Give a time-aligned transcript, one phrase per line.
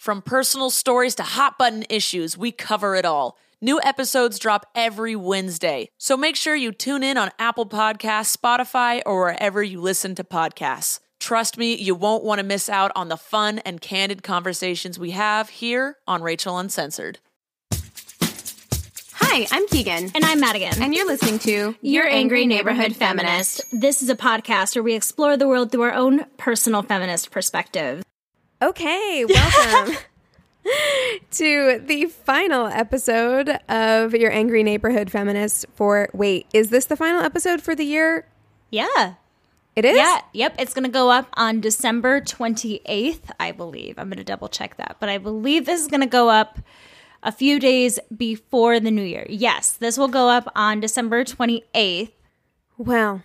[0.00, 3.36] From personal stories to hot button issues, we cover it all.
[3.60, 9.02] New episodes drop every Wednesday, so make sure you tune in on Apple Podcasts, Spotify,
[9.04, 11.00] or wherever you listen to podcasts.
[11.18, 15.10] Trust me, you won't want to miss out on the fun and candid conversations we
[15.10, 17.18] have here on Rachel Uncensored.
[19.12, 20.12] Hi, I'm Keegan.
[20.14, 20.82] And I'm Madigan.
[20.82, 23.60] And you're listening to Your Angry Neighborhood Feminist.
[23.70, 28.02] This is a podcast where we explore the world through our own personal feminist perspective.
[28.62, 29.96] Okay, welcome
[31.30, 37.22] to the final episode of Your Angry Neighborhood Feminist for wait, is this the final
[37.22, 38.26] episode for the year?
[38.70, 39.14] Yeah.
[39.76, 39.96] It is?
[39.96, 40.56] Yeah, yep.
[40.58, 43.98] It's going to go up on December 28th, I believe.
[43.98, 44.96] I'm going to double check that.
[45.00, 46.58] But I believe this is going to go up
[47.22, 49.26] a few days before the new year.
[49.30, 52.12] Yes, this will go up on December 28th.
[52.76, 53.22] Well,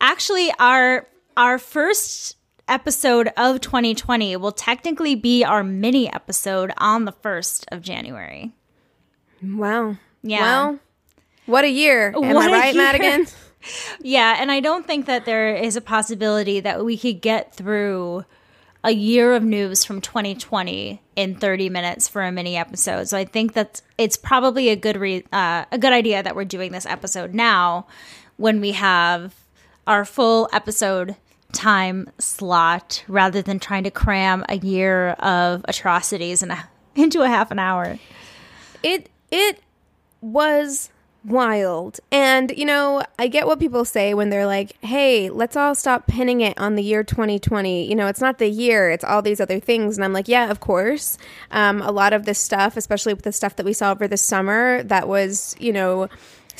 [0.00, 2.36] Actually, our our first
[2.70, 8.52] episode of 2020 will technically be our mini episode on the 1st of January.
[9.42, 9.96] wow.
[10.22, 10.40] Yeah.
[10.42, 10.78] Well,
[11.46, 12.08] what a year.
[12.14, 12.82] Am What I right, year.
[12.84, 13.26] Madigan?
[14.00, 18.24] Yeah, and I don't think that there is a possibility that we could get through
[18.82, 23.08] a year of news from 2020 in 30 minutes for a mini episode.
[23.08, 26.46] So I think that it's probably a good re- uh, a good idea that we're
[26.46, 27.86] doing this episode now
[28.38, 29.34] when we have
[29.86, 31.16] our full episode
[31.52, 37.28] time slot rather than trying to cram a year of atrocities in a, into a
[37.28, 37.98] half an hour.
[38.82, 39.60] it it
[40.20, 40.90] was
[41.24, 42.00] wild.
[42.10, 46.06] And you know i get what people say when they're like hey let's all stop
[46.06, 49.40] pinning it on the year 2020 you know it's not the year it's all these
[49.40, 49.98] other things.
[49.98, 51.18] And i'm like yeah of course.
[51.50, 54.16] Um, a lot of this stuff especially with the stuff that we saw over the
[54.16, 56.08] summer that was you know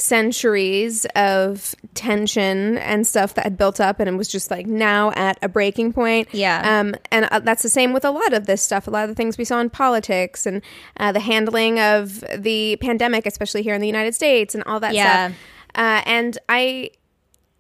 [0.01, 5.11] centuries of tension and stuff that had built up and it was just like now
[5.13, 6.81] at a breaking point Yeah.
[6.81, 8.87] um, and uh, that's the same with a lot of this stuff.
[8.87, 10.63] A lot of the things we saw in politics and
[10.99, 14.95] uh, the handling of the pandemic, especially here in the United States, and all that
[14.95, 15.29] Yeah.
[15.29, 15.39] stuff.
[15.75, 16.91] Uh, and I,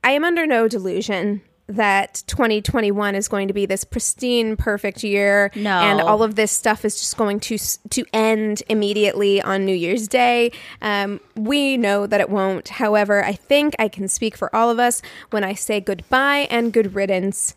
[0.02, 5.50] I am under no delusion that 2021 is going to be this pristine, perfect year,
[5.54, 5.78] No.
[5.80, 7.58] and all of this stuff is just going to
[7.90, 10.52] to end immediately on New Year's Day.
[10.82, 12.68] Um, we know that it won't.
[12.68, 15.00] However, I think I can speak for all of us
[15.30, 17.54] when I say goodbye and good riddance.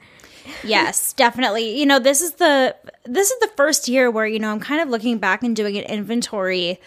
[0.63, 2.75] yes definitely you know this is the
[3.06, 5.78] this is the first year where you know i'm kind of looking back and doing
[5.78, 6.81] an inventory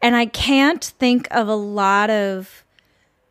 [0.00, 2.64] and i can't think of a lot of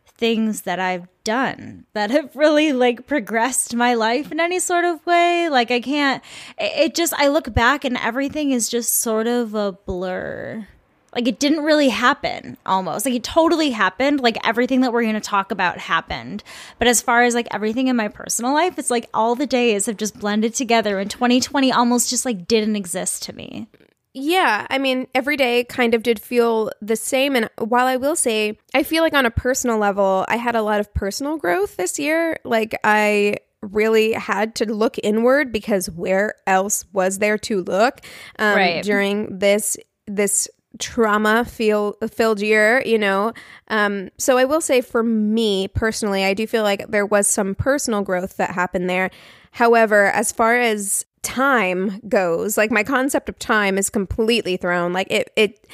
[0.06, 5.06] things that i've done that have really like progressed my life in any sort of
[5.06, 5.50] way.
[5.50, 6.24] Like i can't
[6.57, 10.66] it, just i look back and everything is just sort of a blur.
[11.13, 13.06] Like it didn't really happen almost.
[13.06, 14.19] Like it totally happened.
[14.19, 16.44] Like everything that we're going to talk about happened.
[16.77, 19.88] But as far as like everything in my personal life it's like all the days
[19.88, 23.68] have just blended together and 2020 almost just like didn't exist to me
[24.18, 27.36] Yeah, I mean, every day kind of did feel the same.
[27.36, 30.62] And while I will say, I feel like on a personal level, I had a
[30.62, 32.40] lot of personal growth this year.
[32.46, 38.00] Like, I really had to look inward because where else was there to look
[38.40, 38.84] um, Right.
[38.84, 39.76] during this
[40.08, 40.48] this
[40.80, 43.34] trauma feel filled year, you know.
[43.70, 47.56] Um, so I will say for me personally, I do feel like there was some
[47.56, 49.10] personal growth that happened there.
[49.52, 54.94] However, as far as time goes, like my concept of time is completely thrown.
[54.94, 55.68] Like it it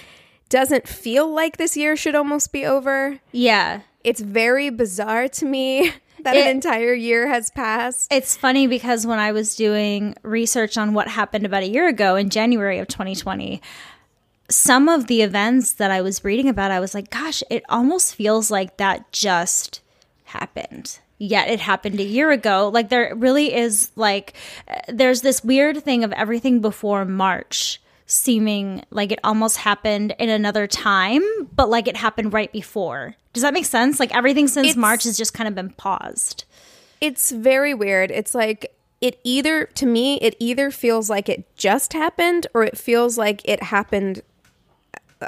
[0.50, 3.20] doesn't feel like this year should almost be over.
[3.32, 3.82] Yeah.
[4.04, 5.92] It's very bizarre to me
[6.24, 8.12] that It- an entire year has passed.
[8.12, 12.16] It's funny because when I was doing research on what happened about a year ago
[12.16, 13.62] in January of 2020,
[14.50, 18.16] some of the events that I was reading about, I was like, gosh, it almost
[18.16, 19.80] feels like that just
[20.26, 21.00] happened.
[21.24, 22.72] Yet it happened a year ago.
[22.74, 24.34] Like there really is like
[24.88, 30.66] there's this weird thing of everything before March seeming like it almost happened in another
[30.66, 31.22] time,
[31.56, 33.16] but like it happened right before.
[33.34, 34.00] Does that make sense?
[34.00, 36.46] Like everything since It's- March has just kind of been paused.
[37.00, 38.10] It's very weird.
[38.10, 42.80] It's like it either to me it either feels like it just happened or it
[42.80, 44.24] feels like it happened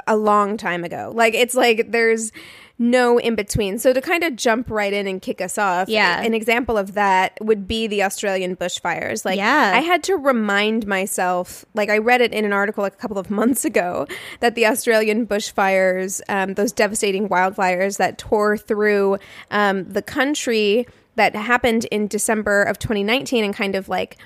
[0.08, 1.12] a long time ago.
[1.14, 2.32] Like it's like there's
[2.78, 3.78] no in between.
[3.78, 6.20] So to kind of jump right in and kick us off, Yeah.
[6.22, 9.24] an example of that would be the Australian bushfires.
[9.24, 9.72] Like Yeah.
[9.74, 13.18] I had to remind myself, like I read it in an article like a couple
[13.18, 14.06] of months ago,
[14.40, 19.18] that the Australian bushfires, um, those devastating wildfires that tore through
[19.52, 20.86] um, the country
[21.16, 24.16] that happened in December of 2019 and kind of like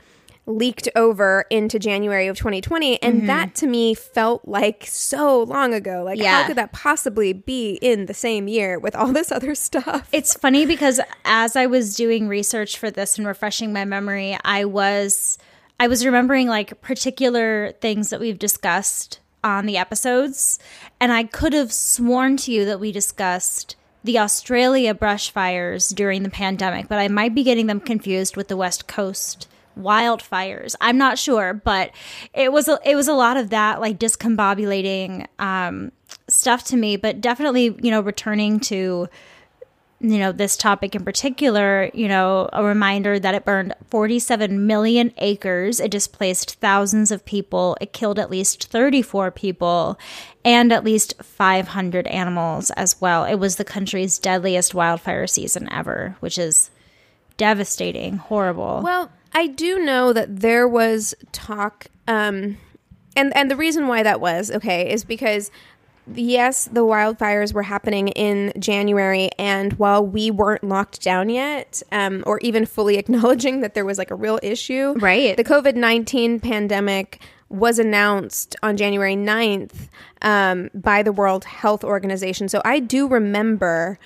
[0.48, 3.26] leaked over into January of 2020 and mm-hmm.
[3.26, 6.02] that to me felt like so long ago.
[6.02, 6.40] Like Yeah.
[6.42, 10.08] how could that possibly be in the same year with all this other stuff?
[10.10, 14.64] It's funny because as I was doing research for this and refreshing my memory, I
[14.64, 15.38] was
[15.78, 20.58] I was remembering like particular things that we've discussed on the episodes,
[20.98, 26.24] and I could have sworn to you that we discussed the Australia brush fires during
[26.24, 29.46] the pandemic, but I might be getting them confused with the West Coast
[29.78, 30.75] wildfires.
[30.80, 31.90] I'm not sure, but
[32.34, 35.92] it was a, it was a lot of that like discombobulating um,
[36.28, 39.08] stuff to me, but definitely you know returning to
[40.00, 45.12] you know this topic in particular you know a reminder that it burned 47 million
[45.19, 45.80] acres.
[45.80, 47.76] It displaced thousands of people.
[47.80, 49.98] It killed at least 34 people
[50.44, 53.25] and at least 500 animals as well.
[53.25, 56.70] It was the country's deadliest wildfire season ever which is
[57.38, 58.82] devastating horrible.
[58.84, 62.58] Well, I do know that there was talk, um,
[63.16, 65.50] and and the reason why that was okay is because
[66.14, 72.25] yes, the wildfires were happening in January, and while we weren't locked down yet, um,
[72.26, 75.36] or even fully acknowledging that there was like a real issue, Right.
[75.36, 77.20] The COVID nineteen pandemic
[77.50, 79.88] was announced on January 9th
[80.20, 82.46] um, by the World Health Organization.
[82.46, 83.98] So I do remember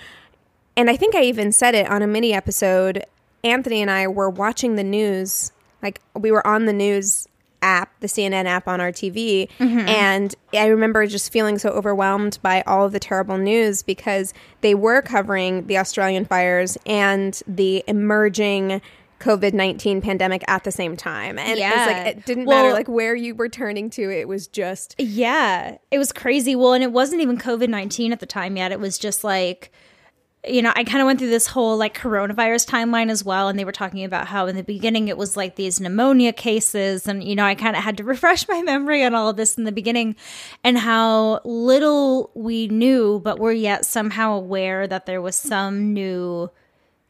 [0.75, 3.05] and I think I even said it on a mini episode.
[3.43, 5.51] Anthony and I were watching the news,
[5.81, 7.27] like we were on the news
[7.61, 9.79] app, the CNN app on our TV, mm-hmm.
[9.79, 14.75] and I remember just feeling so overwhelmed by all of the terrible news because they
[14.75, 18.81] were covering the Australian fires and the emerging
[19.21, 21.85] COVID nineteen pandemic at the same time, and it was Yeah.
[21.85, 25.77] like it didn't Well- matter like where you were turning to; it was just Yeah,
[25.91, 26.55] it was crazy.
[26.57, 28.73] Well, and it wasn't even COVID 19 at the time yet.
[28.73, 29.71] It was just like,
[30.45, 33.47] you know, I kind of went through this whole like coronavirus timeline as well.
[33.47, 37.07] And they were talking about how in the beginning it was like these pneumonia cases.
[37.07, 39.57] And, you know, I kind of had to refresh my memory on all of this
[39.57, 40.15] in the beginning
[40.63, 46.49] and how little we knew, but we're yet somehow aware that there was some new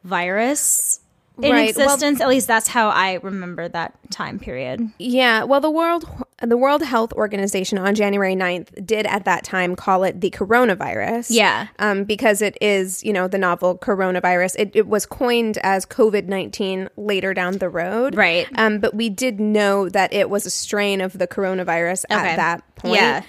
[0.03, 0.99] virus
[1.41, 2.21] in Right, well- existence.
[2.21, 4.91] At least that's how I remember that time period.
[4.99, 6.05] Yeah, well, the World
[6.45, 11.27] the World Health Organization on January 9th did at that time call it the coronavirus.
[11.29, 11.67] Yeah.
[11.79, 14.55] Um, because it is, you know, the novel coronavirus.
[14.59, 18.15] It, it was coined as COVID 19 later down the road.
[18.15, 18.47] Right.
[18.55, 22.15] Um, but we did know that it was a strain of the coronavirus Okay.
[22.31, 22.95] at that point.
[22.95, 23.23] Yeah.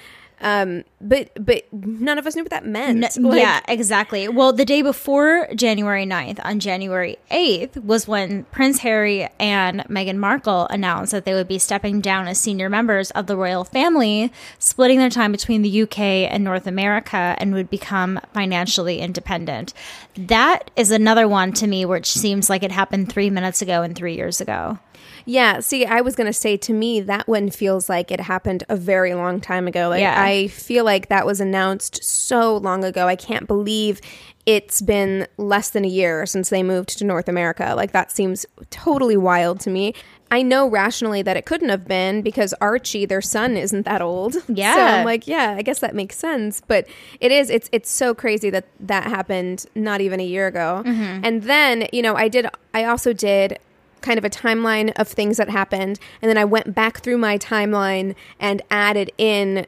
[0.45, 3.03] Um, but but none of us knew what that meant.
[3.17, 4.29] N- Like, yeah, exactly.
[4.29, 10.17] Well, the day before January 9th, on January 8th, was when Prince Harry and Meghan
[10.17, 14.31] Markle announced that they would be stepping down as senior members of the royal family,
[14.59, 19.73] splitting their time between the UK and North America, and would become financially independent.
[20.17, 23.97] That is another one to me which seems like it happened three minutes ago and
[23.97, 24.79] three years ago.
[25.27, 28.65] Yeah, see, I was going to say to me that one feels like it happened
[28.69, 29.89] a very long time ago.
[29.89, 30.21] Like Yeah.
[30.23, 33.09] I feel like that was announced so long ago.
[33.09, 34.01] I can't believe
[34.47, 37.73] it's been less than a year since they moved to North America.
[37.77, 39.95] Like that seems totally wild to me.
[40.31, 44.37] I know rationally that it couldn't have been because Archie, their son, isn't that old.
[44.49, 44.75] Yeah.
[44.75, 46.61] So I'm like, yeah, I guess that makes sense.
[46.67, 46.87] But
[47.21, 50.83] it is, it's it's so crazy that that happened not even a year ago.
[50.85, 51.25] Mm-hmm.
[51.25, 53.59] And then, you know, I did, I also did
[54.05, 57.39] kind of a timeline of things that happened and then I went back through my
[57.39, 59.67] timeline and added in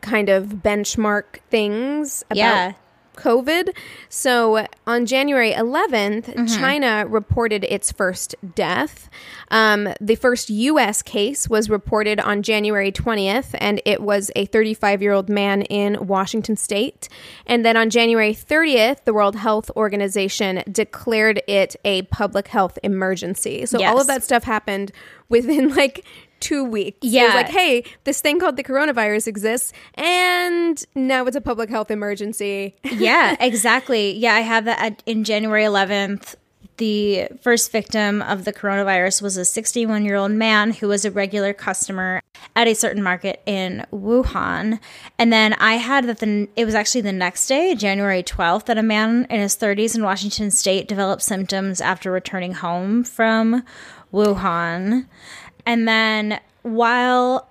[0.00, 2.72] kind of benchmark things about Yeah.
[3.14, 3.74] COVID.
[4.08, 6.46] So on January 11th, Mm-hmm.
[6.46, 9.08] China reported its first death.
[9.50, 11.02] Um, the first U.S.
[11.02, 16.06] case was reported on January 20th, and it was a 35 year old man in
[16.06, 17.08] Washington state.
[17.46, 23.66] And then on January 30th, the World Health Organization declared it a public health emergency.
[23.66, 24.92] So all of that stuff happened
[25.28, 26.04] within like
[26.44, 26.98] two weeks.
[27.02, 27.34] It was Yeah.
[27.34, 32.76] like, hey, this thing called the coronavirus exists, and now it's a public health emergency.
[32.84, 34.12] yeah, exactly.
[34.12, 36.34] Yeah, I have that at, in January 11th.
[36.76, 41.10] The first victim of the coronavirus was a 61 year old man who was a
[41.12, 42.20] regular customer
[42.56, 44.80] at a certain market in Wuhan.
[45.16, 48.76] And then I had that the, it was actually the next day, January 12th, that
[48.76, 53.62] a man in his 30s in Washington state developed symptoms after returning home from
[54.12, 55.06] Wuhan.
[55.66, 57.48] And then while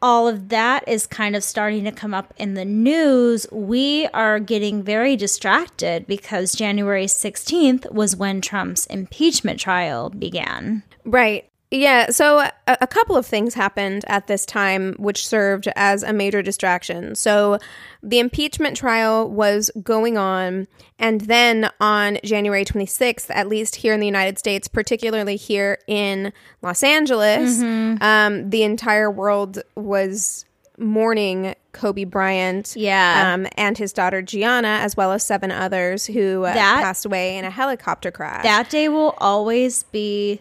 [0.00, 4.38] all of that is kind of starting to come up in the news, we are
[4.38, 10.82] getting very distracted because January 16th was when Trump's impeachment trial began.
[11.04, 11.48] Right.
[11.70, 12.10] Yeah.
[12.10, 16.40] So a, a couple of things happened at this time which served as a major
[16.42, 17.14] distraction.
[17.14, 17.58] So
[18.02, 20.66] the impeachment trial was going on.
[20.98, 26.32] And then on January 26th, at least here in the United States, particularly here in
[26.62, 30.44] Los Angeles, um, the entire world was
[30.78, 33.32] mourning Kobe Bryant Yeah.
[33.34, 37.36] um, and his daughter Gianna, as well as seven others who uh, That- passed away
[37.36, 38.42] in a helicopter crash.
[38.44, 40.40] That day will always be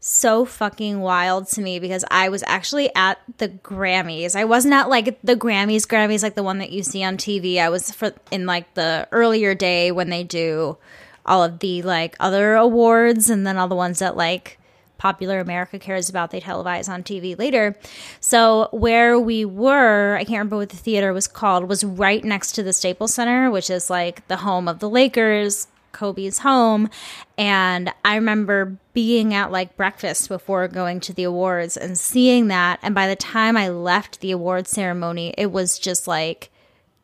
[0.00, 4.34] so fucking wild to me because I was actually at the Grammys.
[4.34, 7.58] I wasn't at like the Grammys, Grammys like the one that you see on TV.
[7.58, 10.78] I was for in like the earlier day when they do
[11.26, 14.58] all of the like other awards and then all the ones that like
[14.96, 17.76] popular America cares about they televise on TV later.
[18.20, 22.52] So where we were, I can't remember what the theater was called, was right next
[22.52, 26.88] to the Staples Center, which is like the home of the Lakers, Kobe's home.
[27.36, 32.78] And I remember being at like breakfast before going to the awards and seeing that.
[32.82, 36.50] And by the time I left the award ceremony, it was just like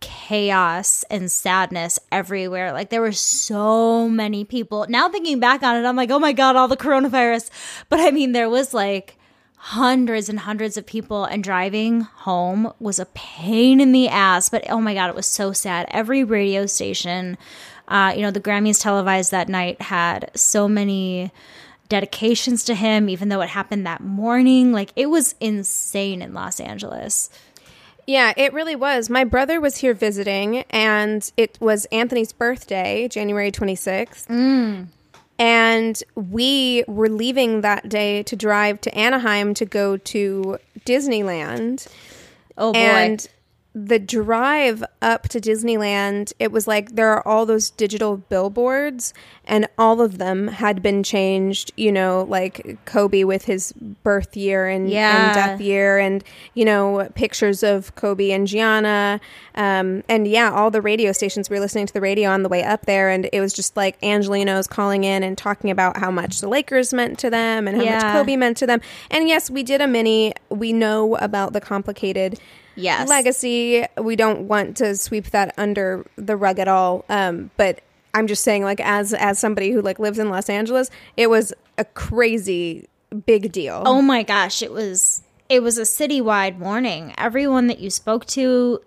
[0.01, 2.73] chaos and sadness everywhere.
[2.73, 4.87] Like there were so many people.
[4.89, 7.51] Now thinking back on it, I'm like, oh my God, all the coronavirus.
[7.89, 9.17] But I mean, there was like
[9.57, 14.49] hundreds and hundreds of people, and driving home was a pain in the ass.
[14.49, 15.87] But oh my God, it was so sad.
[15.91, 17.37] Every radio station,
[17.89, 21.31] uh, you know, the Grammys televised that night had so many
[21.89, 24.73] dedications to him, even though it happened that morning.
[24.73, 27.31] Like it was insane in Los Angeles.
[28.07, 29.11] Yeah, it really was.
[29.11, 34.87] My brother was here visiting, and it was Anthony's birthday, January 26th.
[35.39, 41.89] And we were leaving that day to drive to Anaheim to go to Disneyland.
[42.57, 42.79] Oh boy.
[42.79, 43.29] And
[43.79, 49.13] the drive up to Disneyland, it was like there are all those digital billboards,
[49.45, 51.73] and all of them had been changed.
[51.77, 55.27] You know, like Kobe with his birth year and, Yeah.
[55.27, 59.21] and death year, and you know pictures of Kobe and Gianna,
[59.57, 61.51] um, and yeah, all the radio stations.
[61.51, 63.77] We were listening to the radio on the way up there, and it was just
[63.77, 67.77] like Angelino's calling in and talking about how much the Lakers meant to them and
[67.77, 67.99] how Yeah.
[67.99, 68.81] much Kobe meant to them.
[69.11, 70.33] And yes, we did a mini.
[70.49, 72.41] We know about the complicated
[72.77, 73.09] Yes.
[73.09, 73.85] legacy.
[73.97, 77.05] We don't want to sweep that under the rug at all.
[77.09, 77.81] Um, but
[78.15, 81.53] I'm just saying, like as as somebody who like lives in Los Angeles, it was
[81.79, 82.89] a crazy
[83.27, 83.83] big deal.
[83.85, 87.15] Oh my gosh, it was it was a citywide warning.
[87.19, 88.81] Everyone that you spoke to,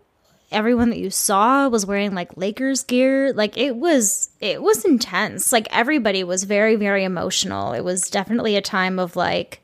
[0.51, 3.33] everyone that you saw was wearing like Lakers gear.
[3.33, 5.51] Like it was it was intense.
[5.51, 7.73] Like everybody was very very emotional.
[7.73, 9.61] It was definitely a time of like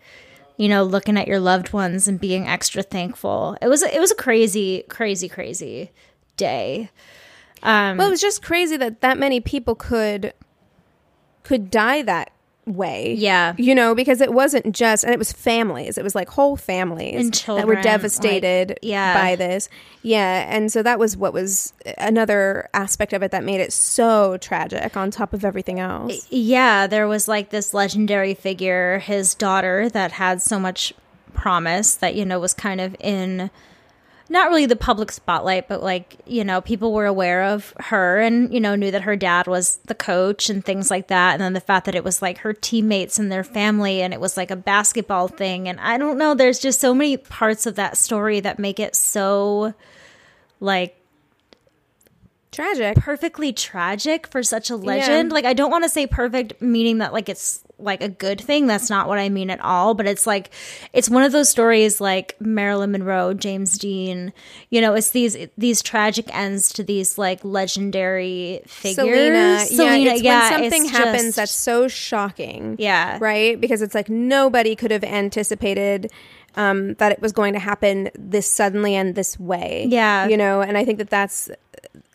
[0.58, 3.58] you know, looking at your loved ones and being extra thankful.
[3.62, 5.92] It was it was a crazy crazy crazy
[6.38, 6.90] day.
[7.64, 10.34] Um well, it was just crazy that that many people could
[11.44, 12.32] could die that
[12.66, 13.14] way.
[13.14, 13.54] Yeah.
[13.58, 15.98] you know, because it wasn't just, and it was families.
[15.98, 19.22] It was like whole families And that children, were like, devastated yeah.
[19.22, 19.70] by this.
[20.02, 24.38] Yeah, and so that was what was another aspect of it that made it so
[24.38, 24.96] tragic.
[24.98, 26.28] On top of everything else.
[26.30, 30.94] Yeah, there was like this legendary figure, his daughter, that had so much
[31.34, 33.50] promise that, you know, was kind of in
[34.28, 38.52] not really the public spotlight, but like, you know, people were aware of her and,
[38.54, 41.34] you know, knew that her dad was the coach and things like that.
[41.34, 44.20] And then the fact that it was like her teammates and their family and it
[44.20, 45.68] was like a basketball thing.
[45.68, 48.96] And I don't know, there's just so many parts of that story that make it
[48.96, 49.74] so
[50.60, 50.98] like
[52.52, 52.96] Tragic.
[52.96, 55.32] perfectly tragic for such a legend.
[55.32, 58.68] Like I don't want to say perfect meaning that like it's like a good thing.
[58.68, 59.94] That's not what I mean at all.
[59.94, 60.52] But it's like,
[60.94, 64.34] it's one of those stories like Marilyn Monroe, James Dean.
[64.70, 68.96] You know, it's these these tragic ends to these like legendary figures.
[68.96, 72.76] Selena, Selena, yeah, it's yeah, when something happens just- that's so shocking.
[72.80, 73.18] Yeah.
[73.22, 73.60] Right?
[73.60, 76.12] Because it's like nobody could have anticipated
[76.56, 79.88] um, that it was going to happen this suddenly and this way.
[79.90, 80.28] Yeah.
[80.28, 81.50] You know, and I think that that's,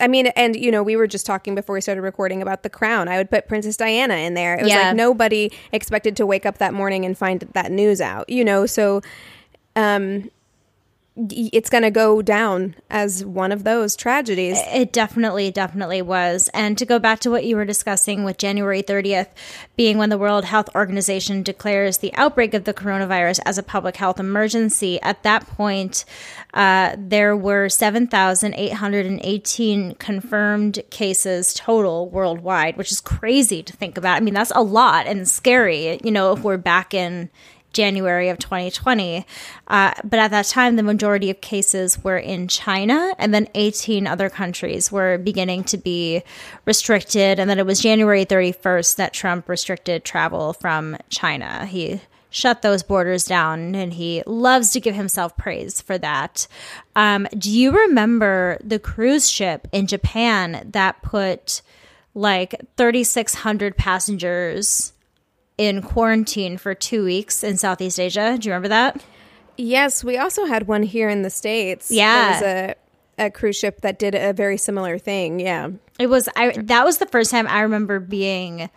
[0.01, 2.69] I mean, and, you know, we were just talking before we started recording about the
[2.69, 3.07] crown.
[3.07, 4.55] I would put Princess Diana in there.
[4.55, 4.87] It was Yeah.
[4.87, 8.65] like nobody expected to wake up that morning and find that news out, you know?
[8.65, 9.01] So,
[9.75, 10.29] um,
[11.17, 14.57] it's going to go down as one of those tragedies.
[14.67, 16.49] It definitely, definitely was.
[16.53, 19.27] And to go back to what you were discussing with January 30th
[19.75, 23.97] being when the World Health Organization declares the outbreak of the coronavirus as a public
[23.97, 26.05] health emergency, at that point,
[26.53, 34.15] uh, there were 7,818 confirmed cases total worldwide, which is crazy to think about.
[34.15, 37.29] I mean, that's a lot and scary, you know, if we're back in
[37.73, 39.25] January of 2020.
[39.67, 44.07] Uh, but at that time, the majority of cases were in China, and then 18
[44.07, 46.23] other countries were beginning to be
[46.65, 47.39] restricted.
[47.39, 51.65] And then it was January 31st that Trump restricted travel from China.
[51.65, 52.01] He
[52.31, 56.47] shut those borders down, and he loves to give himself praise for that.
[56.95, 61.61] Um, do you remember the cruise ship in Japan that put
[62.15, 64.90] like 3,600 passengers?
[65.61, 68.35] In quarantine for two weeks in Southeast Asia.
[68.39, 69.05] Do you remember that?
[69.57, 71.91] Yes, we also had one here in the states.
[71.91, 72.15] Yeah.
[72.15, 75.39] there was a a cruise ship that did a very similar thing.
[75.39, 78.71] Yeah, It was I that was the first time I remember being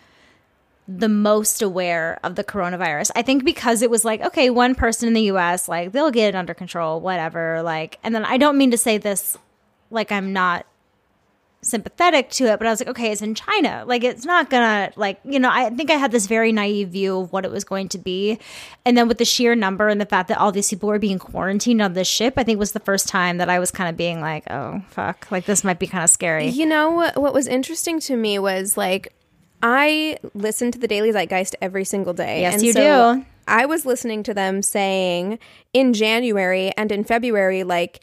[0.86, 3.12] the most aware of the coronavirus.
[3.16, 6.34] I think because it was like, okay, one person in the US, like they'll get
[6.34, 7.62] it under control, whatever.
[7.62, 9.38] Like and then I don't mean to say this
[9.90, 10.66] like I'm not
[11.64, 13.84] sympathetic to it, but I was like, okay, it's in China.
[13.86, 17.20] Like it's not gonna like, you know, I think I had this very naive view
[17.20, 18.38] of what it was going to be.
[18.84, 21.18] And then with the sheer number and the fact that all these people were being
[21.18, 23.96] quarantined on this ship, I think was the first time that I was kind of
[23.96, 26.48] being like, oh fuck, like this might be kind of scary.
[26.48, 27.34] you know what?
[27.34, 29.12] Was interesting to me was like
[29.62, 32.42] I listen to the Daily Zeitgeist every single day.
[32.42, 33.26] Yes, and you so do.
[33.48, 35.38] I was listening to them saying
[35.72, 38.00] in January and in February, like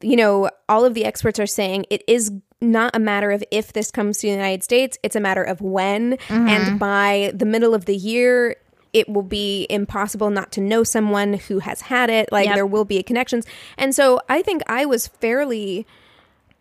[0.00, 3.72] you know, all of the experts are saying it is not a matter of if
[3.72, 6.14] this comes to the United States, it's a matter of when.
[6.28, 6.76] And mm-hmm.
[6.78, 8.56] by the middle of the year,
[8.92, 12.30] it will be impossible not to know someone who has had it.
[12.32, 12.54] Like Yep.
[12.54, 13.44] there will be connections.
[13.76, 15.86] And so I think I was fairly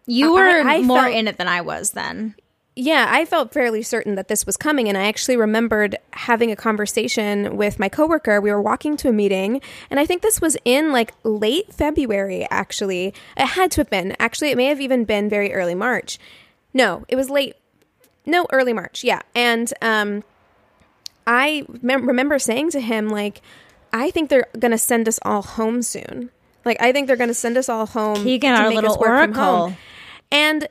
[0.08, 2.36] You I- were I more felt- in it than I was then.
[2.76, 4.90] Yeah, I felt fairly certain that this was coming.
[4.90, 8.42] And I actually remembered having a conversation with my coworker.
[8.42, 12.48] We were walking to a meeting, and I think this was in like late February,
[12.50, 13.14] actually.
[13.38, 14.16] It had to have been.
[14.20, 16.18] Actually, it may have even been very early March.
[16.74, 17.56] No, it was late.
[18.26, 19.04] No, early March.
[19.04, 19.22] Yeah.
[19.36, 20.24] And um,
[21.28, 23.42] I mem- remember saying to him, like,
[23.92, 26.32] I think they're going to send us all home soon.
[26.66, 28.24] Like, I think they're going to send us all home.
[28.24, 29.62] Keegan, to our make little us work from home.
[29.62, 29.78] oracle.
[30.32, 30.68] And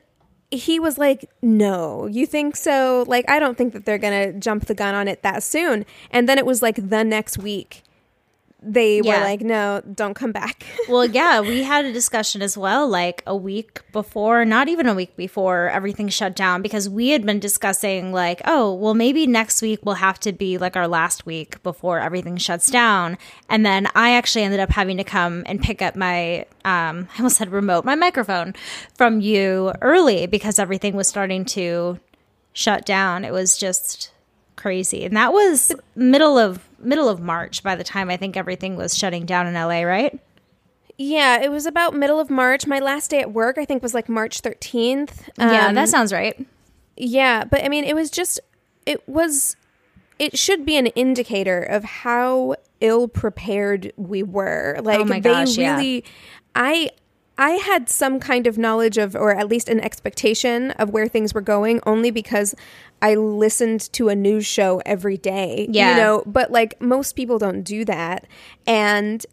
[0.52, 3.04] he was like, No, you think so?
[3.06, 5.84] Like, I don't think that they're going to jump the gun on it that soon.
[6.10, 7.82] And then it was like the next week,
[8.64, 9.18] they Yeah.
[9.18, 10.64] were like, No, don't come back.
[10.88, 14.94] Well, yeah, we had a discussion as well, like a week before, not even a
[14.94, 19.62] week before everything shut down, because we had been discussing, like, oh, well, maybe next
[19.62, 23.16] week will have to be like our last week before everything shuts down.
[23.48, 27.18] And then I actually ended up having to come and pick up my, um, I
[27.18, 28.54] almost said remote, my microphone
[28.96, 31.98] from you early because everything was starting to
[32.52, 33.24] shut down.
[33.24, 34.10] It was just
[34.56, 35.04] crazy.
[35.04, 38.96] And that was middle of middle of March by the time I think everything was
[38.96, 40.18] shutting down in LA, right?
[40.98, 42.66] yeah, it was about middle of March.
[42.66, 45.28] My last day at work, I think, was like March 13th.
[45.38, 46.46] yeah, Um, that sounds right.
[46.96, 48.38] Yeah, but I mean, it was just,
[48.86, 49.56] it was,
[50.18, 54.78] it should be an indicator of how ill prepared we were.
[54.82, 55.76] Like, Oh my they gosh, yeah.
[55.76, 56.04] really,
[56.54, 56.90] I,
[57.42, 61.34] I had some kind of knowledge of, or at least an expectation of where things
[61.34, 62.54] were going, only because
[63.00, 65.66] I listened to a news show every day.
[65.70, 65.90] Yeah.
[65.90, 68.26] you know, but like most people don't do that,
[68.66, 69.26] and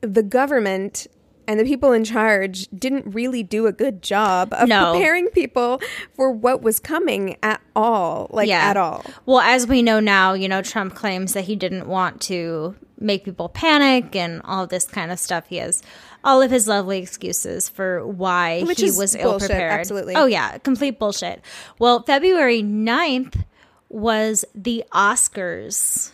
[0.00, 1.06] the government.
[1.48, 4.94] And the people in charge didn't really do a good job of No.
[4.94, 5.80] preparing people
[6.16, 8.68] for what was coming at all, like Yeah.
[8.68, 9.04] at all.
[9.26, 13.22] Well, as we know now, you know, Trump claims that he didn't want to make
[13.24, 15.44] people panic and all this kind of stuff.
[15.46, 15.84] He has
[16.26, 19.72] all of his lovely excuses for why Which he was ill prepared.
[19.80, 20.14] absolutely.
[20.16, 21.40] Oh, yeah, complete bullshit.
[21.78, 23.44] Well, February 9th
[23.88, 26.10] was the Oscars.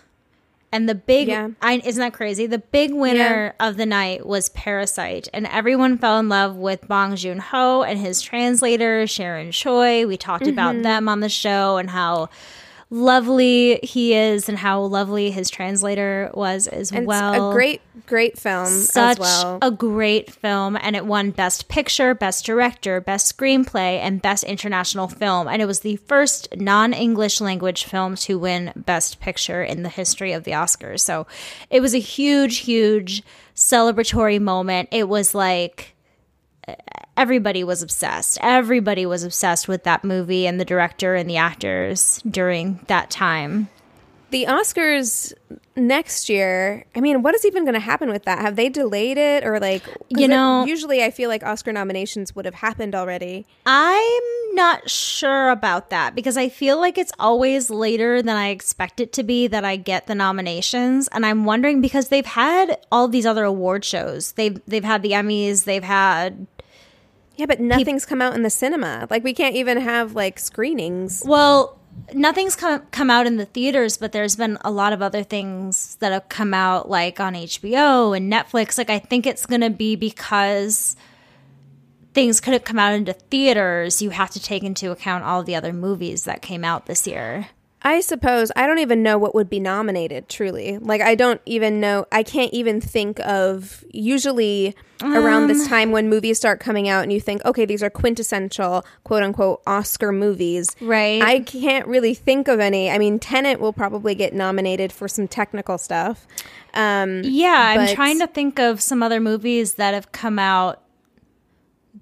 [0.74, 1.48] And the big, Yeah.
[1.60, 2.46] I, isn't that crazy?
[2.46, 7.14] The big winner of the night was Parasite, and everyone fell in love with Bong
[7.14, 10.06] Joon Ho and his translator Sharon Choi.
[10.06, 10.52] We talked Mm-hmm.
[10.54, 12.30] about them on the show and how
[12.92, 17.32] lovely he is and how lovely his translator was as And well.
[17.32, 19.58] it's a great, great film such as well.
[19.62, 25.08] a great film and it won best picture best director best screenplay and best international
[25.08, 29.88] film and it was the first non-english language film to win best picture in the
[29.88, 31.26] history of the oscars so
[31.70, 33.22] it was a huge huge
[33.56, 35.91] celebratory moment it was like
[37.16, 42.22] everybody was obsessed everybody was obsessed with that movie and the director and the actors
[42.28, 43.68] during that time
[44.30, 45.34] the Oscars
[45.76, 46.86] next year.
[46.94, 48.38] I mean, what is even going to happen with that?
[48.38, 52.34] Have they delayed it or like, You it- know- usually I feel like Oscar nominations
[52.34, 53.44] would have happened already.
[53.66, 54.22] I'm
[54.54, 59.12] not sure about that because I feel like it's always later than I expect it
[59.14, 63.26] to be that I get the nominations and I'm wondering because they've had all these
[63.26, 64.32] other award shows.
[64.32, 66.46] They've they've had the Emmys, they've had
[67.36, 69.06] Yeah, but nothing's come out in the cinema.
[69.10, 71.22] Like we can't even have like screenings.
[71.26, 71.78] well,
[72.14, 75.96] nothing's come come out in the theaters, but there's been a lot of other things
[75.96, 78.78] that have come out like on HBO and Netflix.
[78.78, 80.96] Like I think it's going to be because
[82.14, 85.72] things couldn't come out into theaters, you have to take into account all the other
[85.72, 87.48] movies that came out this year.
[87.84, 90.78] I suppose I don't even know what would be nominated truly.
[90.78, 95.48] Like I don't even know I can't even think of usually around Um.
[95.48, 99.22] this time when movies start coming out and you think okay these are quintessential quote
[99.24, 100.68] unquote Oscar movies.
[100.80, 101.20] Right.
[101.22, 102.88] I can't really think of any.
[102.88, 106.26] I mean Tenet will probably get nominated for some technical stuff.
[106.74, 110.78] Um Yeah, I'm trying to think of some other movies that have come out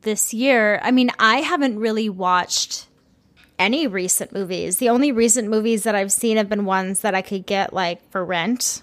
[0.02, 0.78] this year.
[0.82, 2.86] I mean, I haven't really watched
[3.60, 4.78] any recent movies.
[4.78, 8.00] The only recent movies that I've seen have been ones that I could get like
[8.10, 8.82] for rent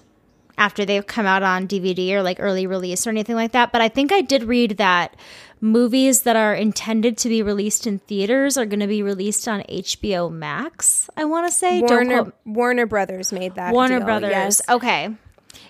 [0.56, 3.70] after they've come out on DVD or like early release or anything like that.
[3.72, 5.14] But I think I did read that
[5.60, 9.60] movies that are intended to be released in theaters are going to be released on
[9.62, 11.10] HBO Max.
[11.16, 13.72] I want to say Warner quote- Warner Brothers made that.
[13.72, 14.30] Warner deal, Brothers.
[14.30, 14.62] Yes.
[14.68, 15.10] Okay.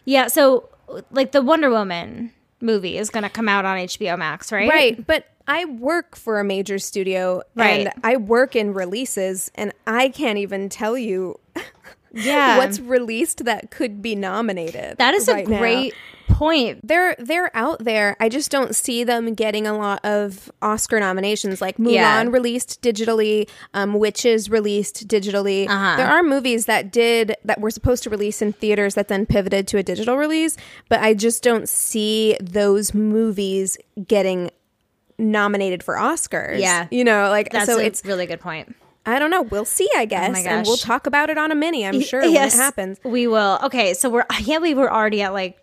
[0.05, 0.68] Yeah, so
[1.11, 4.68] like the Wonder Woman movie is going to come out on HBO Max, right?
[4.68, 7.87] Right, but I work for a major studio Right.
[7.87, 11.38] and I work in releases and I can't even tell you
[12.12, 12.59] Yeah.
[12.59, 14.99] what's released that could be nominated.
[14.99, 15.59] that is right a now.
[16.38, 16.87] Point.
[16.87, 18.16] They're they're out there.
[18.20, 21.61] I just don't see them getting a lot of Oscar nominations.
[21.61, 22.24] Like Mulan Yeah.
[22.29, 25.68] released digitally, um, Witches released digitally.
[25.68, 25.96] Uh-huh.
[25.96, 29.66] There are movies that did that were supposed to release in theaters that then pivoted
[29.68, 30.57] to a digital release,
[30.88, 34.51] but I just don't see those movies getting
[35.18, 36.61] nominated for Oscars.
[36.61, 36.87] Yeah.
[36.90, 38.77] you know, like That's so a it's really good point.
[39.07, 39.42] I don't know.
[39.42, 39.88] We'll see.
[39.96, 41.87] I guess, my and we'll talk about it on a mini.
[41.87, 43.01] I'm sure Yes, when it happens.
[43.05, 43.59] We will.
[43.64, 45.57] Okay, so we're I can't believe we're already at like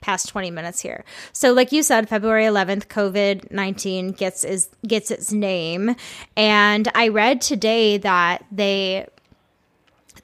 [0.00, 1.04] past 20 minutes here.
[1.32, 5.96] So like you said February 11th COVID-19 gets is gets its name
[6.36, 9.06] and I read today that they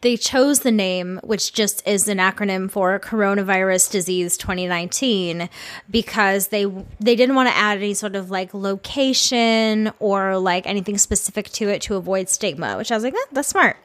[0.04, 5.48] they chose the name, which just is an acronym for Coronavirus Disease 2019,
[5.90, 6.66] because they
[7.00, 11.70] they didn't want to add any sort of like location or like anything specific to
[11.70, 12.76] it to avoid stigma.
[12.76, 13.78] Which I was like, eh, that's smart.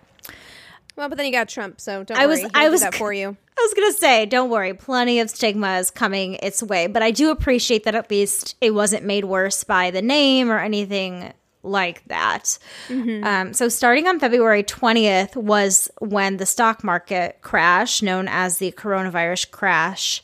[1.00, 2.44] Well, but then you got Trump, so don't I worry.
[2.44, 3.30] was, I was that for you.
[3.58, 7.12] I was gonna say, don't worry, plenty of stigma is coming its way, but I
[7.12, 11.32] do appreciate that at least it wasn't made worse by the name or anything
[11.64, 12.60] like that.
[12.90, 18.74] Um, so, starting on February 20th was when the stock market crash, known as the
[18.74, 20.22] coronavirus crash.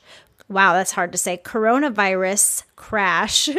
[0.50, 1.38] Wow, that's hard to say.
[1.38, 3.48] Coronavirus crash.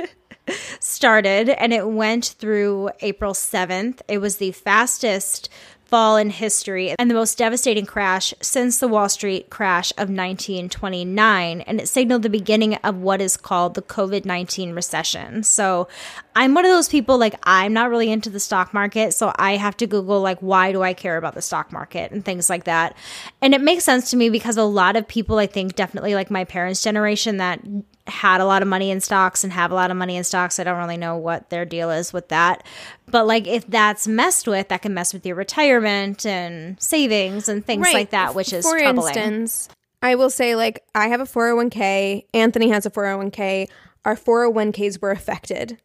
[0.79, 4.00] started and it went through April 7th.
[4.07, 5.48] It was the fastest
[5.87, 11.61] fall in history and the most devastating crash since the Wall Street crash of 1929.
[11.62, 15.42] And it signaled the beginning of what is called the COVID 19 recession.
[15.42, 15.88] So
[16.37, 19.14] I'm one of those people, like, I'm not really into the stock market.
[19.14, 22.22] So I have to Google, like, why do I care about the stock market and
[22.22, 22.94] things like that.
[23.40, 26.31] And it makes sense to me because a lot of people, I think, definitely like
[26.31, 27.62] my parents' generation that
[28.07, 30.61] had a lot of money in stocks and have a lot of money in stocks.
[30.61, 32.64] I don't really know what their deal is with that.
[33.09, 37.64] But like if that's messed with, that can mess with your retirement and savings and
[37.64, 39.09] things like that, which is For troubling.
[39.09, 39.70] instance,
[40.03, 42.27] I will say, like, I have a 401k.
[42.35, 43.68] Anthony has a 401k.
[44.05, 45.79] Our 401ks were affected,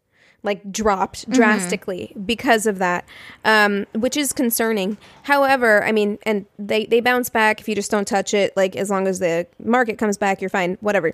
[0.44, 1.34] like, dropped Mm-hmm.
[1.34, 3.06] drastically because of that,
[3.46, 4.98] um, which is concerning.
[5.24, 8.56] However, I mean, and they, they bounce back if you just don't touch it.
[8.58, 11.14] Like, as long as the market comes back, you're fine, whatever.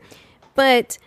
[0.55, 0.97] But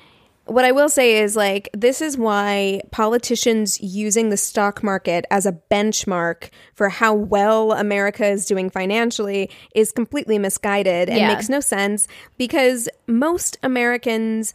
[0.46, 5.46] what I will say is like this is why politicians using the stock market as
[5.46, 11.28] a benchmark for how well America is doing financially is completely misguided and Yeah.
[11.34, 14.52] makes no sense because most Americans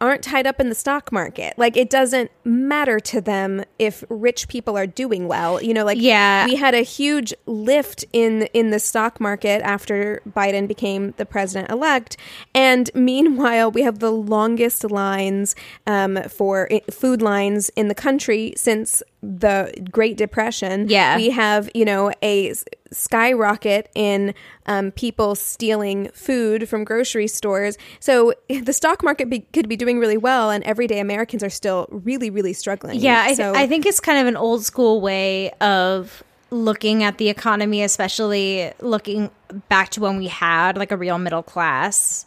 [0.00, 1.54] aren't tied up in the stock market.
[1.56, 5.62] Like it doesn't matter to them if rich people are doing well.
[5.62, 6.46] You know, like Yeah.
[6.46, 11.70] we had a huge lift in in the stock market after Biden became the president
[11.70, 12.16] elect,
[12.54, 15.54] and meanwhile we have the longest lines
[15.86, 20.88] um, for food lines in the country since the Great Depression.
[20.88, 21.16] Yeah.
[21.16, 22.54] we have you know a
[22.90, 24.34] skyrocket in
[24.66, 27.76] um, people stealing food from grocery stores.
[28.00, 31.86] So the stock market be, could be doing really well, and everyday Americans are still
[31.90, 33.00] really, really struggling.
[33.00, 37.02] Yeah, I, th- so, I think it's kind of an old school way of looking
[37.02, 39.30] at the economy, especially looking
[39.68, 42.24] back to when we had like a real middle class.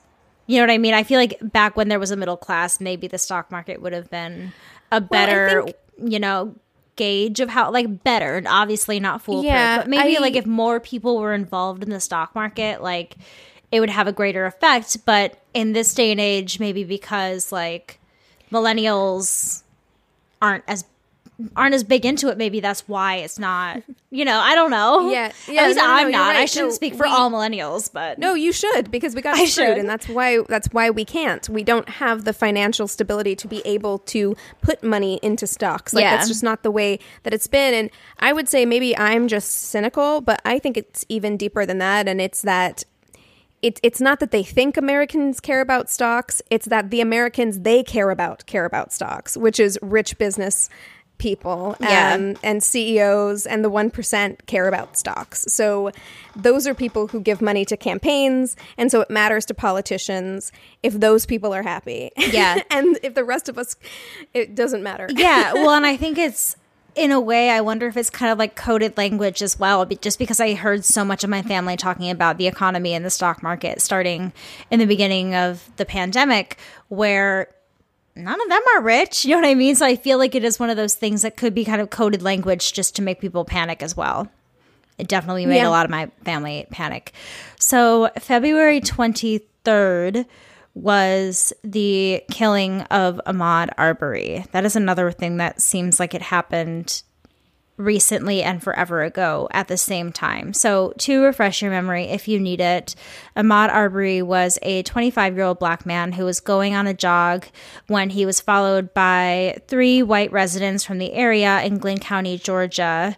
[0.47, 0.93] You know what I mean?
[0.93, 3.93] I feel like back when there was a middle class, maybe the stock market would
[3.93, 4.51] have been
[4.91, 6.55] a better, think- you know,
[6.95, 8.37] gauge of how like better.
[8.37, 11.89] And obviously not foolproof, Yeah, but maybe I- like if more people were involved in
[11.89, 13.15] the stock market, like
[13.71, 14.97] it would have a greater effect.
[15.05, 17.99] But in this day and age, maybe because like
[18.51, 19.63] millennials
[20.41, 20.85] aren't as
[21.55, 25.09] aren't as big into it maybe that's why it's not you know i don't know
[25.09, 27.09] Yeah, yeah, at least no, no, i'm you're not i shouldn't No, speak for we-
[27.11, 29.77] all millennials but No, you should because we got I screwed, should.
[29.77, 31.47] and that's why that's why we can't.
[31.49, 35.93] We don't have the financial stability to be able to put money into stocks.
[35.93, 36.15] Like Yeah.
[36.17, 37.73] that's just not the way that it's been.
[37.73, 41.77] And I would say maybe I'm just cynical, but I think it's even deeper than
[41.79, 42.07] that.
[42.07, 42.83] And it's that
[43.61, 46.41] it's it's not that they think Americans care about stocks.
[46.49, 50.69] It's that the Americans they care about care about stocks, which is rich business
[51.21, 52.15] people Yeah.
[52.15, 55.45] um, and CEOs and the 1% care about stocks.
[55.47, 55.91] So
[56.35, 60.93] those are people who give money to campaigns and so it matters to politicians if
[60.99, 62.09] those people are happy.
[62.17, 62.61] Yeah.
[62.71, 63.75] and if the rest of us
[64.33, 65.07] it doesn't matter.
[65.11, 66.55] yeah well and i think it's
[66.95, 70.19] in a way i wonder if it's kind of like coded language as well just
[70.19, 73.41] because i heard so much of my family talking about the economy and the stock
[73.43, 74.33] market starting
[74.71, 76.57] in the beginning of the pandemic
[76.89, 77.47] where
[78.15, 80.43] none of them are rich you know what i mean so i feel like it
[80.43, 83.19] is one of those things that could be kind of coded language just to make
[83.21, 84.29] people panic as well
[84.97, 85.67] it definitely made Yeah.
[85.67, 87.11] a lot of my family panic.
[87.57, 90.25] So, February 23rd
[90.75, 94.45] was the killing of Ahmaud Arbery.
[94.51, 97.01] That is another thing that seems like it happened
[97.81, 100.53] recently and forever ago at the same time.
[100.53, 102.95] So, to refresh your memory, if you need it,
[103.35, 107.45] Ahmaud Arbery was a 25 year old black man who was going on a jog
[107.87, 113.17] when he was followed by three white residents from the area in Glynn County, Georgia.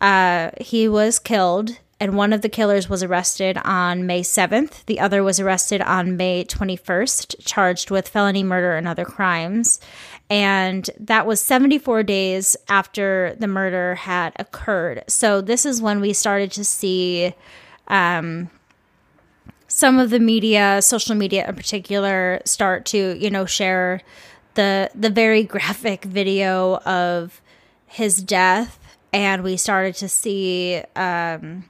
[0.00, 4.84] Uh, he was killed, and one of the killers was arrested on May 7th.
[4.84, 9.80] The other was arrested on May 21st, charged with felony murder and other crimes.
[10.28, 15.04] And that was 74 days after the murder had occurred.
[15.06, 17.32] So, this is when we started to see
[17.86, 18.50] um,
[19.68, 24.00] some of the media, social media in particular, start to, you know, share
[24.54, 27.40] the the very graphic video of
[27.86, 28.80] his death
[29.16, 31.64] and we started to see um,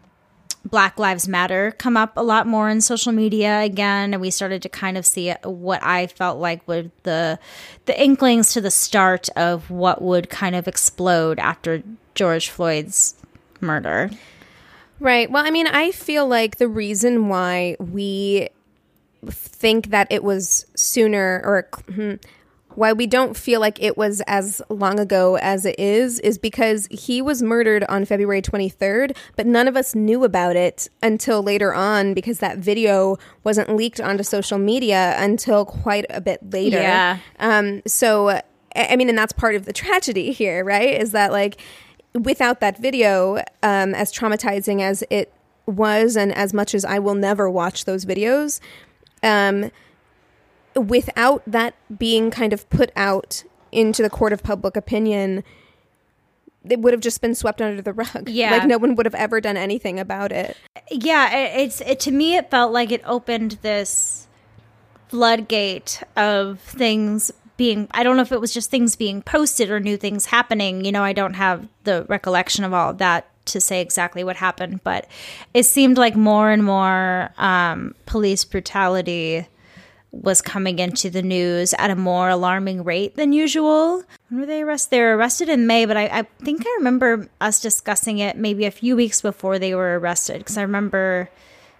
[0.66, 4.62] Black Lives Matter come up a lot more in social media again, and we started
[4.62, 7.38] to kind of see what I felt like would the
[7.84, 11.82] the inklings to the start of what would kind of explode after
[12.14, 13.14] George Floyd's
[13.60, 14.10] murder.
[14.98, 15.30] Right.
[15.30, 18.48] Well, I mean, I feel like the reason why we
[19.26, 22.14] think that it was sooner or hmm,
[22.76, 26.86] why we don't feel like it was as long ago as it is is because
[26.90, 31.74] he was murdered on February 23rd, but none of us knew about it until later
[31.74, 36.80] on because that video wasn't leaked onto social media until quite a bit later.
[36.80, 37.18] Yeah.
[37.38, 38.42] Um, so, I
[38.76, 41.00] I mean, and that's part of the tragedy here, right?
[41.00, 41.60] Is that like
[42.14, 45.32] without that video, um, as traumatizing as it
[45.64, 48.60] was, and as much as I will never watch those videos,
[49.22, 49.70] um,
[50.76, 55.42] without that being kind of put out into the court of public opinion,
[56.68, 58.28] it would have just been swept under the rug.
[58.32, 58.50] Yeah.
[58.52, 60.56] like no one would have ever done anything about it.
[60.90, 64.26] yeah it, it's it, to me it felt like it opened this
[65.08, 69.80] floodgate of things being i don't know if it was just things being posted or
[69.80, 73.60] new things happening you know i don't have the recollection of all of that to
[73.60, 75.06] say exactly what happened but
[75.54, 79.46] it seemed like more and more um, police brutality
[80.22, 84.02] was coming into the news at a more alarming rate than usual.
[84.28, 84.90] When were they arrested?
[84.90, 88.64] They were arrested in May, but I, I think I remember us discussing it maybe
[88.64, 91.28] a few weeks before they were arrested because I remember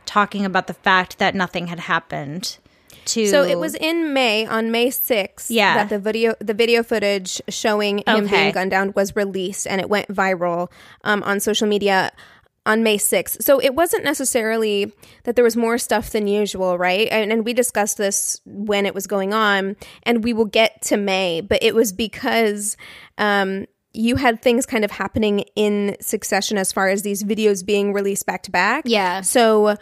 [0.05, 2.59] talking about the fact that nothing had happened.
[3.07, 5.75] To So it was in May on May 6th Yeah.
[5.77, 8.43] that the video the video footage showing him Okay.
[8.43, 10.71] being gunned down was released and it went viral
[11.05, 12.11] um, on social media.
[12.67, 13.43] On May 6th.
[13.43, 17.09] So it wasn't necessarily that there was more stuff than usual, right?
[17.11, 20.97] And, and we discussed this when it was going on, and we will get to
[20.97, 22.77] May, but it was because
[23.19, 27.93] um, you had things kind of happening in succession as far as these videos being
[27.93, 28.83] released back to back.
[28.85, 29.23] Yeah.
[29.23, 29.77] So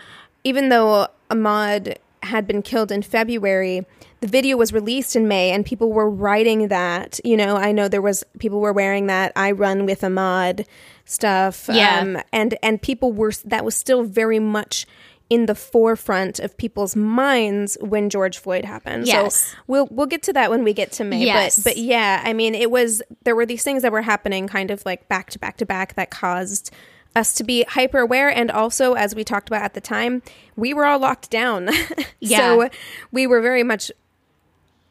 [0.45, 3.87] even though Ahmaud had been killed in February,
[4.25, 7.89] the video was released in May and people were writing that, you know, I know
[7.89, 10.65] there was people were wearing that I run with Ahmaud
[11.05, 11.69] stuff.
[11.71, 12.01] Yeah.
[12.01, 14.87] Um, and and people were that was still very much
[15.29, 19.07] in the forefront of people's minds when George Floyd happened.
[19.07, 19.37] Yes.
[19.37, 21.23] So we'll we'll get to that when we get to May.
[21.23, 21.59] Yes.
[21.59, 24.71] But but yeah, I mean it was there were these things that were happening kind
[24.71, 26.71] of like back to back to back that caused
[27.15, 30.23] us to be hyper aware and also as we talked about at the time,
[30.57, 31.69] we were all locked down.
[32.21, 32.39] Yeah.
[32.39, 32.71] so
[33.13, 33.93] we were very much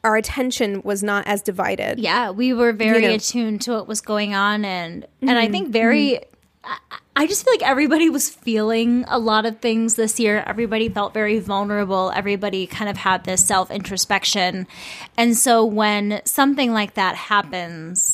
[0.04, 2.00] our attention was not as divided.
[2.00, 3.08] Yeah, we were very You know.
[3.08, 3.16] Mm-hmm.
[3.16, 6.20] attuned to what was going on, and and I think very.
[6.66, 6.78] I,
[7.16, 10.44] I just feel like everybody was feeling a lot of things this year.
[10.48, 12.12] Everybody felt very vulnerable.
[12.16, 14.68] Everybody kind of had this self introspection,
[15.18, 18.13] and so when something like that happens,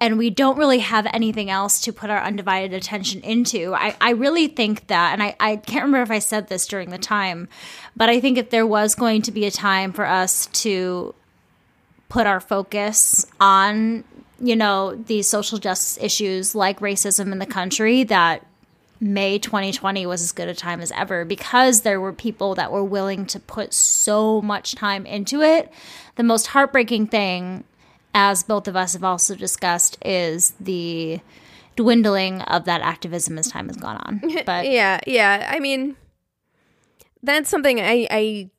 [0.00, 3.74] and we don't really have anything else to put our undivided attention into.
[3.74, 6.88] I, I really think that, and I, I can't remember if I said this during
[6.88, 7.48] the time,
[7.94, 11.14] but I think if there was going to be a time for us to
[12.08, 14.02] put our focus on,
[14.40, 18.46] you know, these social justice issues like racism in the country, that
[19.00, 22.84] May 2020 was as good a time as ever because there were people that were
[22.84, 25.70] willing to put so much time into it.
[26.16, 27.64] The most heartbreaking thing,
[28.14, 31.20] as both of us have also discussed, is the
[31.76, 34.20] dwindling of that activism as time has gone on.
[34.46, 35.48] But Yeah, yeah.
[35.50, 35.96] I mean,
[37.22, 38.50] that's something I, I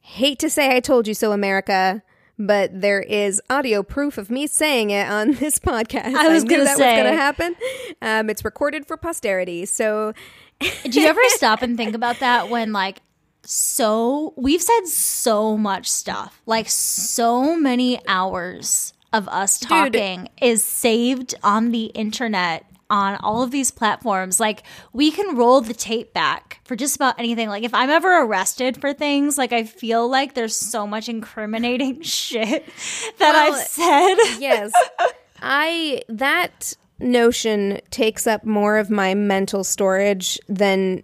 [0.00, 2.02] hate to say I told you so, America,
[2.38, 6.14] but there is audio proof of me saying it on this podcast.
[6.14, 6.70] I was gonna say.
[6.70, 7.56] was going to happen.
[8.00, 9.66] Um, it's recorded for posterity.
[9.66, 10.12] So,
[10.60, 13.00] do you ever stop and think about that when like
[13.50, 16.42] so we've said so much stuff.
[16.44, 23.50] Like so many hours of us talking is saved on the internet on all of
[23.50, 24.38] these platforms.
[24.38, 27.48] Like we can roll the tape back for just about anything.
[27.48, 32.02] Like if i'm ever arrested for things like i feel like there's so much incriminating
[32.02, 32.66] shit
[33.18, 34.16] that Well, i've said.
[34.40, 34.72] yes,
[35.40, 41.02] I, that notion takes up more of my mental storage than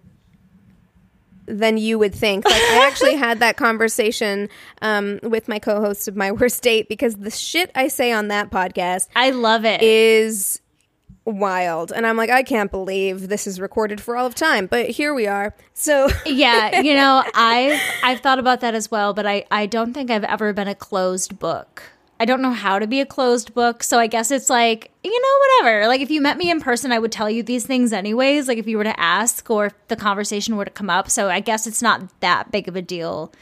[1.45, 2.45] than you would think.
[2.45, 4.49] Like I actually had that conversation
[4.81, 8.49] um, with my co-host of my worst date because the shit I say on that
[8.49, 10.61] podcast i love it is
[11.25, 14.89] wild, and I'm like, I can't believe this is recorded for all of time, but
[14.89, 15.55] here we are.
[15.73, 19.93] So yeah, you know, I've I've thought about that as well, but I I don't
[19.93, 21.83] think I've ever been a closed book.
[22.19, 25.11] I don't know how to be a closed book, so I guess it's like you
[25.21, 25.87] know whatever.
[25.87, 28.47] Like if you met me in person, I would tell you these things anyways.
[28.47, 31.29] Like if you were to ask or if the conversation were to come up, so
[31.29, 33.33] I guess it's not that big of a deal.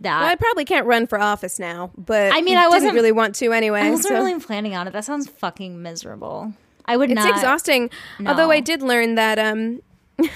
[0.00, 2.94] That well, I probably can't run for office now, but I mean, I didn't wasn't-
[2.94, 3.80] really want to anyway.
[3.80, 4.92] I wasn't so- really planning on it.
[4.92, 6.52] That sounds fucking miserable.
[6.84, 7.28] I would It's not.
[7.30, 7.90] It's exhausting.
[8.20, 8.30] No.
[8.30, 9.82] Although I did learn that um,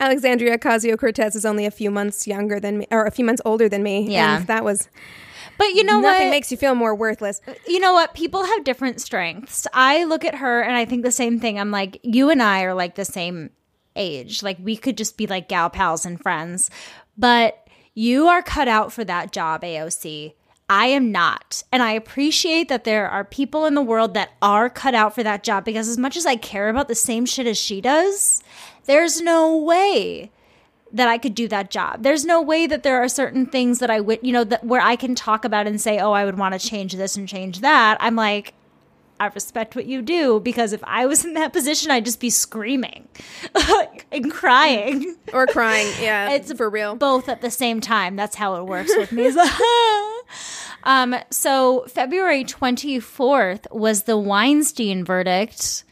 [0.00, 3.42] Alexandria Ocasio Cortez is only a few months younger than me, or a few months
[3.44, 4.10] older than me.
[4.10, 4.38] Yeah.
[4.38, 4.88] and that was
[5.58, 6.30] But you know nothing what?
[6.30, 7.40] makes you feel more worthless.
[7.46, 8.14] Uh, you know what?
[8.14, 9.66] People have different strengths.
[9.74, 11.58] I look at her and I think the same thing.
[11.58, 13.50] I'm like, you and I are like the same
[13.96, 14.42] age.
[14.42, 16.70] Like we could just be like gal pals and friends.
[17.18, 20.34] But you are cut out for that job, AOC.
[20.70, 21.62] I am not.
[21.72, 25.22] And I appreciate that there are people in the world that are cut out for
[25.22, 28.42] that job because as much as I care about the same shit as she does,
[28.84, 30.30] there's no way
[30.92, 32.02] that I could do that job.
[32.02, 34.80] There's no way that there are certain things that I would, you know, that where
[34.80, 37.60] I can talk about and say, "Oh, I would want to change this and change
[37.60, 38.54] that." I'm like,
[39.20, 42.30] I respect what you do because if I was in that position, I'd just be
[42.30, 43.08] screaming
[44.12, 45.16] and crying.
[45.32, 46.94] Or crying, yeah, It's for real.
[46.94, 48.16] Both at the same time.
[48.16, 49.28] That's how it works with me.
[50.84, 55.84] um, so February 24th was the Weinstein verdict,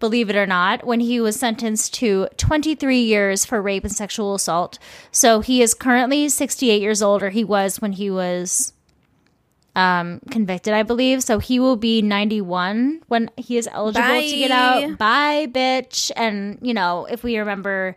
[0.00, 4.34] believe it or not, when he was sentenced to 23 years for rape and sexual
[4.34, 4.78] assault.
[5.10, 8.72] So he is currently 68 years old, or he was when he was
[9.78, 11.22] um, convicted, I believe.
[11.22, 14.98] So he will be 91 when he is eligible to get out.
[14.98, 16.10] Bye, bitch.
[16.16, 17.96] And, you know, if we remember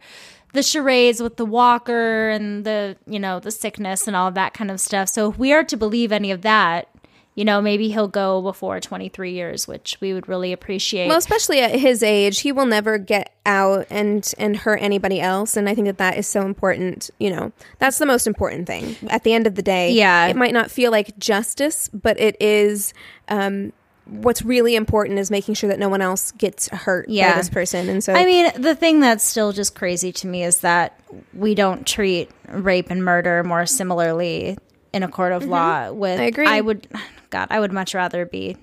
[0.53, 4.69] the charades with the walker and the, you know, the sickness and all that kind
[4.69, 5.09] of stuff.
[5.09, 6.89] So if we are to believe any of that,
[7.33, 11.07] you know, maybe he'll go before 23 years, which we would really appreciate.
[11.07, 15.55] Well, especially at his age, he will never get out and and hurt anybody else,
[15.55, 17.09] and I think that that is so important.
[17.19, 18.95] You know, that's the most important thing.
[19.09, 20.27] At the end of the day, Yeah.
[20.27, 22.93] it might not feel like justice, but it is.
[23.29, 23.71] Um,
[24.05, 27.37] what's really important is making sure that no one else gets hurt by Yeah.
[27.37, 27.87] this person.
[27.87, 30.99] And so I mean, the thing that's still just crazy to me is that
[31.33, 34.57] we don't treat rape and murder more similarly
[34.93, 35.91] in a court of law.
[35.91, 36.21] With Mm-hmm.
[36.21, 36.47] I agree.
[36.47, 36.87] I would,
[37.29, 38.57] God, I would much rather be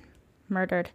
[0.48, 0.90] murdered.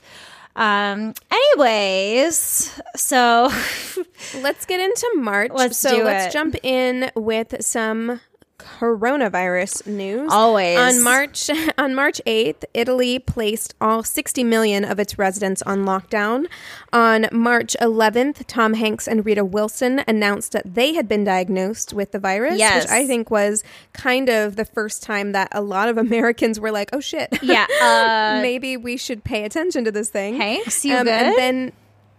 [0.56, 1.16] Um.
[1.32, 3.50] Anyways, so
[4.42, 5.52] let's get into March.
[5.54, 6.38] Let's so do let's it.
[6.38, 8.22] jump in with some
[8.64, 10.30] coronavirus news.
[10.32, 10.78] Always.
[10.78, 16.48] On March on March 8th, Italy placed all 60 million of its residents on lockdown.
[16.92, 22.12] On March 11th, Tom Hanks and Rita Wilson announced that they had been diagnosed with
[22.12, 22.84] the virus, Yes.
[22.84, 26.72] which I think was kind of the first time that a lot of Americans were
[26.72, 30.36] like, "Oh shit." yeah, uh, maybe we should pay attention to this thing.
[30.36, 31.38] Hanks, you And good?
[31.38, 31.72] then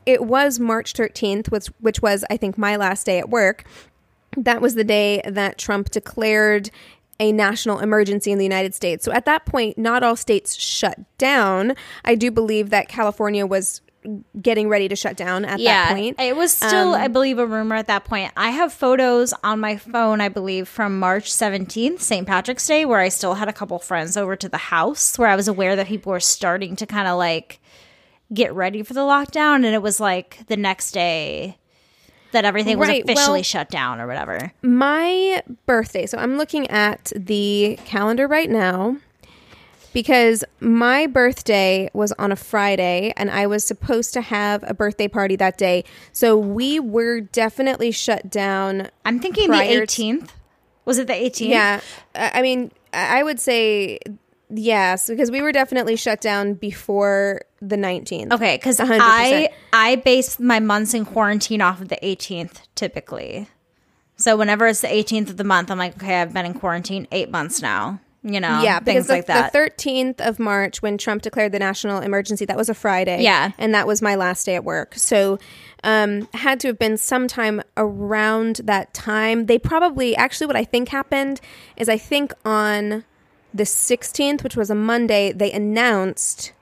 [0.06, 3.64] it was March 13th, which, which was, I think, my last day at work.
[4.36, 6.70] That was the day that Trump declared
[7.20, 9.04] a national emergency in the United States.
[9.04, 11.74] So at that point, not all states shut down.
[12.04, 13.80] I do believe that California was
[14.40, 16.20] getting ready to shut down at yeah, that point.
[16.20, 18.32] it was still, Um, I believe, a rumor at that point.
[18.36, 22.26] I have photos on my phone, I believe, from March 17th, St.
[22.26, 25.36] Patrick's Day, where I still had a couple friends over to the house where I
[25.36, 27.60] was aware that people were starting to kind of like
[28.32, 29.56] get ready for the lockdown.
[29.56, 31.56] And it was like the next day
[32.34, 34.52] that everything was Right, officially well- shut down or whatever.
[34.62, 36.06] my birthday.
[36.06, 38.98] So I'm looking at the calendar right now
[39.92, 45.06] because my birthday was on a Friday and I was supposed to have a birthday
[45.08, 45.84] party that day.
[46.12, 48.88] So we were definitely shut down.
[49.04, 50.30] I'm thinking the to- 18th.
[50.84, 51.48] Was it the 18th?
[51.48, 51.80] Yeah.
[52.14, 53.98] I mean, I would say
[54.48, 58.32] yes because we were definitely shut down before the 19th.
[58.32, 63.48] Okay, because I I base my months in quarantine off of the 18th typically.
[64.16, 67.08] So whenever it's the 18th of the month, I'm like, okay, I've been in quarantine
[67.10, 68.00] eight months now.
[68.26, 69.52] You know, Yeah, things the, like that.
[69.52, 73.22] the 13th of March, when Trump declared the national emergency, that was a Friday.
[73.22, 73.50] Yeah.
[73.58, 74.94] And that was my last day at work.
[74.94, 75.38] So,
[75.82, 79.44] um, had to have been sometime around that time.
[79.44, 81.42] They probably, actually, what I think happened
[81.76, 83.04] is I think on
[83.54, 86.52] the 16th, which was a Monday, they announced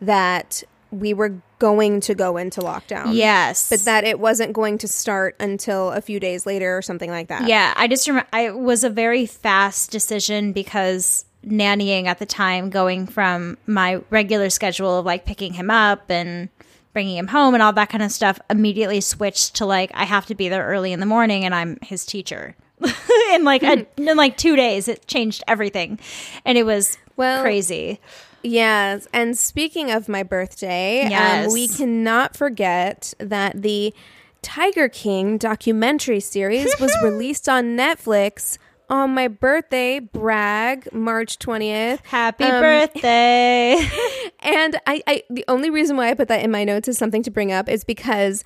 [0.00, 3.14] that we were going to go into lockdown.
[3.14, 7.10] yes, But that it wasn't going to start until a few days later or something
[7.10, 7.48] like that.
[7.48, 12.26] yeah, I just remember I it was a very fast decision because nannying at the
[12.26, 16.48] time, going from my regular schedule of like picking him up and
[16.92, 20.26] bringing him home and all that kind of stuff, immediately switched to like I have
[20.26, 22.54] to be there early in the morning and I'm his teacher.
[23.32, 25.98] in like a, in like two days, it changed everything,
[26.44, 28.00] and it was Well, crazy.
[28.42, 31.46] Yes, and speaking of my birthday, Yes.
[31.46, 33.94] um, we cannot forget that the
[34.42, 38.58] Tiger King documentary series was released on Netflix
[38.90, 39.98] on my birthday.
[39.98, 42.04] Brag, March twentieth.
[42.04, 43.80] Happy Um, birthday!
[44.46, 47.22] And I, I, the only reason why I put that in my notes is something
[47.22, 48.44] to bring up is because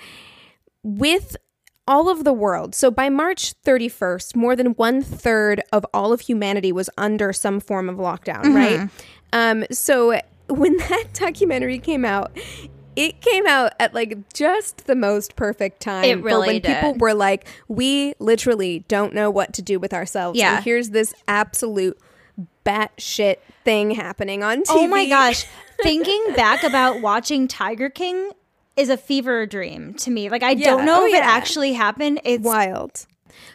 [0.85, 1.37] with
[1.89, 6.21] all of the world, so by March 31st, more than one third of all of
[6.21, 8.89] humanity was under some form of lockdown, right?
[9.33, 12.31] Um, so when that documentary came out,
[12.95, 17.15] it came out at like just the most perfect time It really when people were
[17.15, 20.39] like, we literally don't know what to do with ourselves.
[20.39, 20.57] Yeah.
[20.57, 21.99] And here's this absolute
[22.67, 24.65] batshit thing happening on TV.
[24.71, 25.47] oh my gosh!
[25.83, 28.33] Thinking back about watching Tiger King
[28.79, 30.29] is a fever dream to me.
[30.31, 30.65] Like I Yeah.
[30.71, 32.21] don't know Oh, if it actually happened.
[32.25, 33.07] It's wild.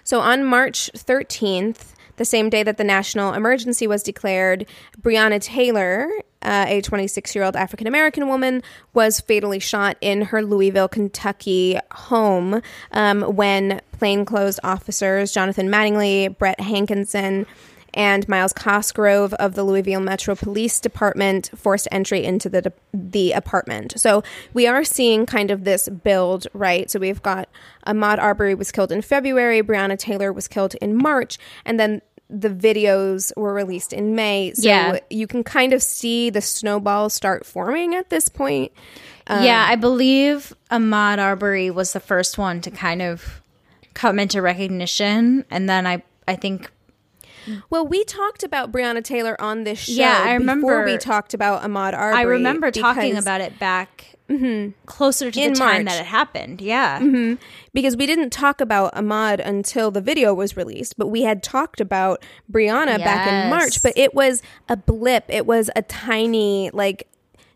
[0.03, 4.67] So on March 13th, the same day that the national emergency was declared,
[5.01, 6.07] Breonna Taylor,
[6.43, 8.61] uh, a 26 year old African American woman,
[8.93, 12.61] was fatally shot in her Louisville, Kentucky home
[12.91, 17.47] um, when plainclothes officers Jonathan Mattingly, Brett Hankinson,
[17.93, 23.93] and Myles Cosgrove of the Louisville Metro Police Department forced entry into the the apartment.
[23.99, 24.23] So
[24.53, 26.89] we are seeing kind of this build, right?
[26.89, 27.49] So we've got
[27.85, 32.49] Ahmaud Arbery was killed in February, Breonna Taylor was killed in March, and then the
[32.49, 34.53] videos were released in May.
[34.55, 34.99] So Yeah.
[35.09, 38.71] you can kind of see the snowball start forming at this point.
[39.29, 43.41] yeah, um, I believe Ahmaud Arbery was the first one to kind of
[43.93, 46.71] come into recognition, and then I I think
[47.69, 49.93] Well, we talked about Breonna Taylor on this show.
[49.93, 52.19] Yeah, I before remember- we talked about Ahmaud Arbery.
[52.19, 54.71] I remember talking about it back mm-hmm.
[54.85, 55.95] closer to In the time March.
[55.95, 56.61] that it happened.
[56.61, 56.99] Yeah.
[56.99, 57.35] Mm-hmm.
[57.73, 61.81] because we didn't talk about Ahmaud until the video was released, but we had talked
[61.81, 65.25] about Breonna back in March, but it was a blip.
[65.27, 67.07] It was a tiny like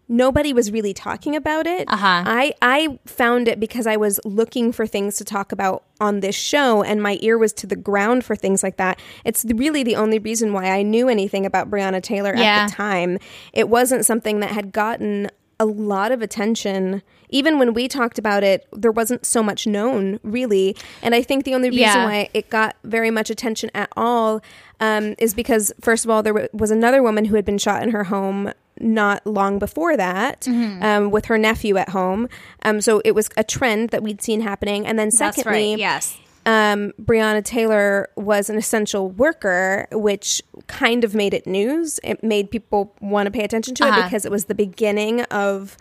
[0.09, 1.87] nobody was really talking about it.
[1.89, 2.23] Uh-huh.
[2.25, 6.35] I I found it because I was looking for things to talk about on this
[6.35, 8.99] show and my ear was to the ground for things like that.
[9.25, 12.43] It's really the only reason why I knew anything about Breonna Taylor Yeah.
[12.63, 13.17] at the time.
[13.53, 15.29] It wasn't something that had gotten
[15.59, 17.01] a lot of attention.
[17.29, 20.75] Even when we talked about it, there wasn't so much known, really.
[21.01, 22.05] And I think the only reason Yeah.
[22.05, 24.41] why it got very much attention at all
[24.79, 27.81] um, is because, first of all, there wa- was another woman who had been shot
[27.81, 28.51] in her home
[28.81, 30.83] not long before that Mm-hmm.
[30.83, 32.27] um, with her nephew at home.
[32.63, 34.85] Um, so it was a trend that we'd seen happening.
[34.87, 35.79] And then, secondly, right.
[35.79, 36.17] Yes.
[36.45, 41.99] um, Breonna Taylor was an essential worker, which kind of made it news.
[42.03, 44.03] It made people want to pay attention to it Uh-huh.
[44.03, 45.77] because it was the beginning of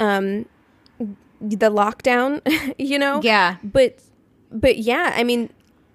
[0.00, 0.46] um,
[1.40, 2.40] the lockdown,
[2.78, 3.20] you know?
[3.22, 3.56] Yeah.
[3.62, 3.98] But,
[4.50, 5.50] but yeah, I mean,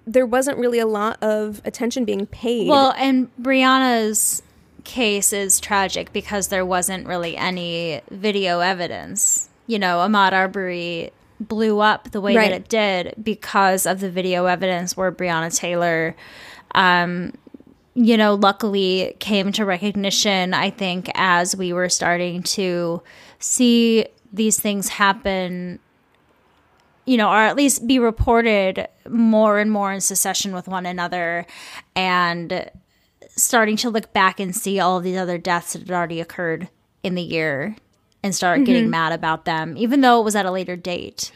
[0.05, 2.67] there wasn't really a lot of attention being paid.
[2.67, 4.41] Well, and Breonna's
[4.83, 9.49] case is tragic because there wasn't really any video evidence.
[9.67, 12.51] You know, Ahmaud Arbery blew up the way Right.
[12.51, 16.15] that it did because of the video evidence where Breonna Taylor,
[16.75, 17.33] um,
[17.95, 23.01] you know, luckily came to recognition, I think, as we were starting to
[23.39, 25.79] see these things happen
[27.05, 31.47] you know, or at least be reported more and more in succession with one another
[31.95, 32.69] and
[33.41, 36.69] starting to look back and see all of these other deaths that had already occurred
[37.03, 37.75] in the year
[38.21, 41.31] and start getting mad about them, even though it was at a later date.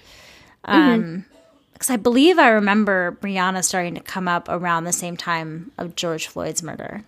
[0.65, 1.25] Um,
[1.73, 5.95] because I believe I remember Breonna starting to come up around the same time of
[5.95, 7.03] George Floyd's murder.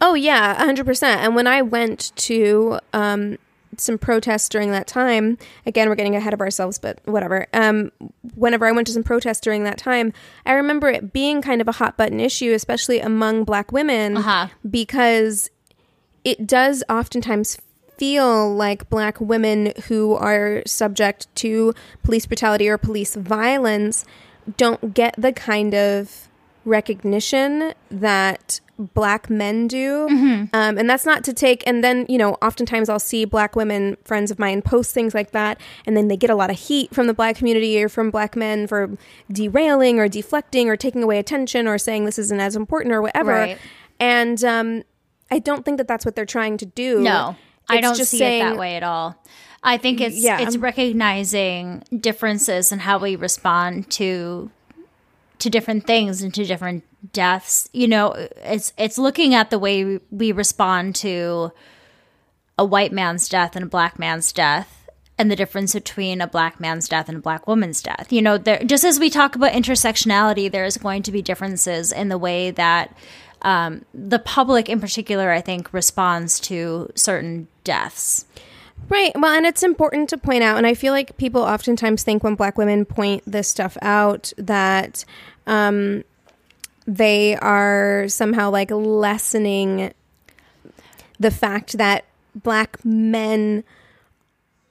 [0.00, 1.20] Oh yeah, hundred percent.
[1.22, 3.38] And when I went to um,
[3.76, 7.46] some protests during that time, again we're getting ahead of ourselves, but whatever.
[7.52, 7.92] Um,
[8.34, 10.12] whenever I went to some protests during that time,
[10.46, 14.48] I remember it being kind of a hot button issue, especially among Black women, Uh-huh.
[14.68, 15.50] because
[16.24, 17.58] it does oftentimes
[17.96, 24.04] feel like black women who are subject to police brutality or police violence
[24.56, 26.28] don't get the kind of
[26.64, 30.48] recognition that black men do um,
[30.78, 34.30] and that's not to take and then you know oftentimes i'll see black women friends
[34.30, 37.08] of mine post things like that and then they get a lot of heat from
[37.08, 38.96] the black community or from black men for
[39.32, 43.32] derailing or deflecting or taking away attention or saying this isn't as important or whatever
[43.32, 43.58] Right.
[43.98, 44.84] and um,
[45.30, 47.00] I don't think that that's what they're trying to do.
[47.00, 47.36] No,
[47.68, 49.16] I don't just see saying- it that way at all.
[49.62, 50.38] I think it's Yeah.
[50.40, 54.50] it's recognizing differences in how we respond to
[55.40, 57.68] to different things and to different deaths.
[57.72, 61.52] You know, it's it's looking at the way we, respond to
[62.58, 66.60] a white man's death and a black man's death and the difference between a black
[66.60, 68.12] man's death and a black woman's death.
[68.12, 71.92] You know, there, just as we talk about intersectionality, there is going to be differences
[71.92, 72.96] in the way that
[73.42, 78.26] um, the public, in particular, I think, responds to certain deaths.
[78.88, 79.12] Right.
[79.16, 82.36] Well, and it's important to point out, and I feel like people oftentimes think when
[82.36, 85.04] black women point this stuff out that
[85.46, 86.04] um,
[86.88, 89.92] they are somehow like lessening
[91.20, 93.62] the fact that black men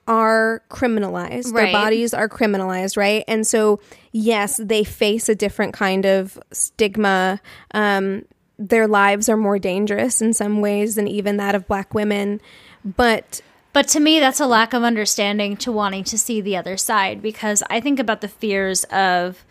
[0.07, 1.53] are criminalized.
[1.53, 3.23] Their bodies are criminalized, right?
[3.27, 3.79] And so,
[4.13, 7.39] yes, they face a different kind of stigma.
[7.71, 8.25] Um,
[8.57, 12.41] their lives are more dangerous in some ways than even that of black women.
[12.83, 13.41] But
[13.73, 17.21] But to me, that's a lack of understanding to wanting to see the other side
[17.21, 19.45] because I think about the fears of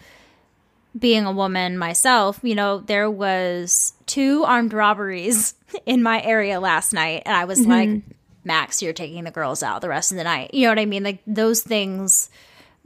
[0.99, 2.41] being a woman myself.
[2.43, 5.55] You know, there was two armed robberies
[5.87, 7.71] in my area last night, and I was mm-hmm.
[7.71, 8.03] like,
[8.45, 10.55] Max, you're taking the girls out the rest of the night.
[10.55, 11.03] You know what I mean?
[11.03, 12.31] Like those things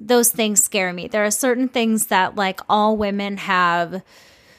[0.00, 1.08] those things scare me.
[1.08, 4.02] There are certain things that like all women have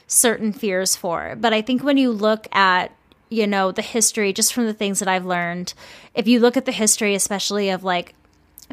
[0.06, 1.36] certain fears for.
[1.38, 2.92] But I think when you look at,
[3.28, 5.74] you know, the history, just from the things that I've learned,
[6.14, 8.14] if you look at the history, especially of like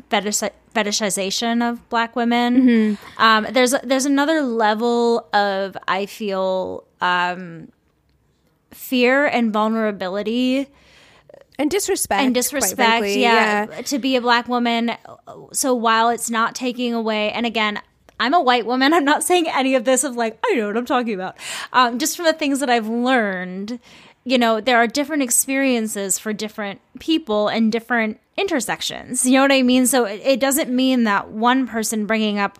[0.09, 7.69] fetish- fetishization of black women, um, there's there's another level of I feel um,
[8.71, 10.67] fear and vulnerability.
[11.57, 13.21] And disrespect and disrespect frankly.
[13.21, 14.91] yeah, to be a black woman.
[15.51, 17.81] So while it's not taking away and again
[18.21, 18.93] i'm a white woman.
[18.97, 21.35] I'm not saying any of this of like i know what i'm talking about.
[21.73, 23.79] Um, just from the things that i've learned
[24.29, 29.51] you know there are different experiences for different people and different intersections you know what
[29.51, 32.59] i mean so it, it doesn't mean that one person bringing up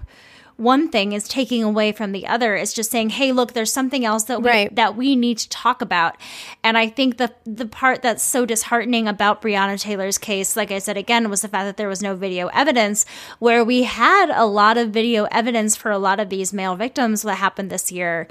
[0.59, 2.53] one thing is taking away from the other.
[2.53, 4.76] It's just saying, "Hey, look, there's something else that we, Right.
[4.76, 6.17] that we need to talk about."
[6.65, 10.80] And I think the the part that's so disheartening about Breonna Taylor's case, like I
[10.80, 13.05] said again, was the fact that there was no video evidence.
[13.39, 17.22] Where we had a lot of video evidence for a lot of these male victims
[17.22, 18.28] that happened this year.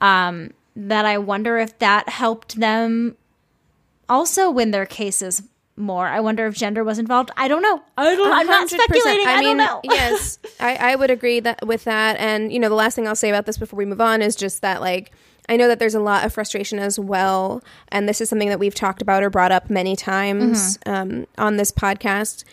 [0.00, 3.16] Um, that I wonder if that helped them
[4.08, 5.42] also win their cases
[5.76, 6.06] more.
[6.06, 7.30] I wonder if gender was involved.
[7.36, 7.82] I don't know.
[7.96, 8.32] I don't.
[8.32, 8.80] I'm not 100%.
[8.82, 9.26] speculating.
[9.26, 9.80] I, don't know.
[9.84, 12.16] yes, I, I would agree that with that.
[12.18, 14.36] And you know, the last thing I'll say about this before we move on is
[14.36, 15.12] just that like
[15.48, 18.58] I know that there's a lot of frustration as well, and this is something that
[18.58, 22.44] we've talked about or brought up many times um, on this podcast.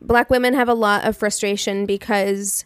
[0.00, 2.64] Black women have a lot of frustration because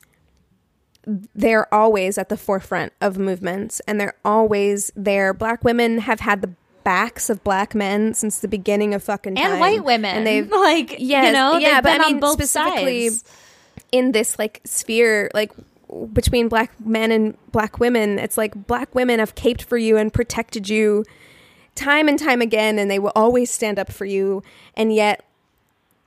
[1.07, 5.35] they're always at the forefront of movements and they're always there.
[5.35, 6.51] Black women have had the
[6.85, 9.53] backs of black men since the beginning of fucking time.
[9.53, 13.09] and white women, And they've like Yes, you know, yeah, but I mean both specifically
[13.09, 13.25] sides.
[13.91, 15.53] in this like sphere, like
[16.13, 20.13] between black men and black women, it's like black women have caped for you and
[20.13, 21.05] protected you
[21.75, 24.43] time and time again, and they will always stand up for you,
[24.77, 25.25] and yet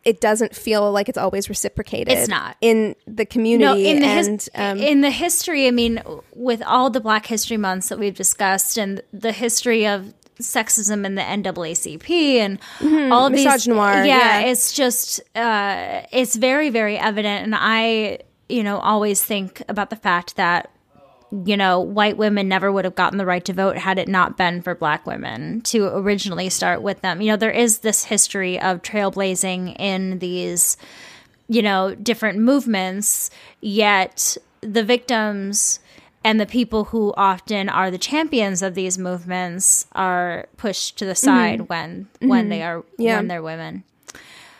[0.06, 2.14] it doesn't feel like it's always reciprocated.
[2.14, 2.56] It's not.
[2.62, 6.02] in the community No, in the and his- um, in the history, I mean,
[6.34, 11.16] with all the Black History months that we've discussed, and the history of sexism in
[11.16, 12.60] the NAACP, and
[13.12, 14.40] all of these, Misogynoir, yeah, yeah.
[14.42, 17.44] it's just uh, it's very, very evident.
[17.46, 20.70] And I, you know, always think about the fact that
[21.46, 24.38] you know, white women never would have gotten the right to vote had it not
[24.38, 27.22] been for black women to originally start with them.
[27.22, 30.78] You know, there is this history of trailblazing in these,
[31.48, 33.30] you know, different movements,
[33.62, 35.80] yet the victims
[36.24, 41.12] and the people who often are the champions of these movements are pushed to the
[41.12, 41.26] mm-hmm.
[41.26, 42.50] side when when mm-hmm.
[42.50, 43.18] they are Yeah.
[43.18, 43.84] when they're women.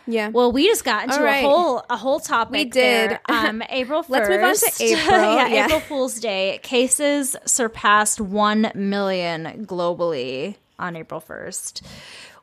[0.08, 0.30] Yeah.
[0.30, 1.44] Well, we just got into right.
[1.44, 2.52] a whole a whole topic.
[2.54, 3.12] We did.
[3.12, 3.20] there.
[3.30, 4.10] Um, April 1st.
[4.10, 5.18] Let's move on to April.
[5.22, 5.66] yeah, Yeah.
[5.66, 6.60] April Fool's Day.
[6.64, 11.82] Cases surpassed one million globally on April first.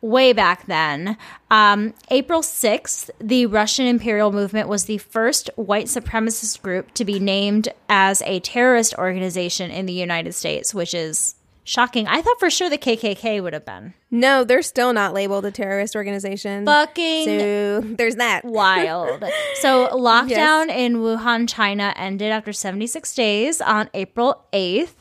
[0.01, 1.17] Way back then,
[1.51, 7.21] um, April 6th, the Russian Imperial Movement was the first white supremacist group to be
[7.21, 12.07] named as a terrorist organization in the United States, which is shocking.
[12.07, 13.95] I thought for sure the KKK would have been.
[14.11, 16.65] no, they're still not labeled a terrorist organization.
[16.65, 18.45] Fucking so there's that.
[18.45, 19.23] wild.
[19.61, 24.95] So lockdown in Wuhan, China ended after 76 days on April 8th.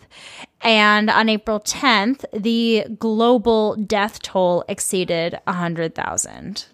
[0.63, 6.65] And on April 10th, the global death toll exceeded 100,000.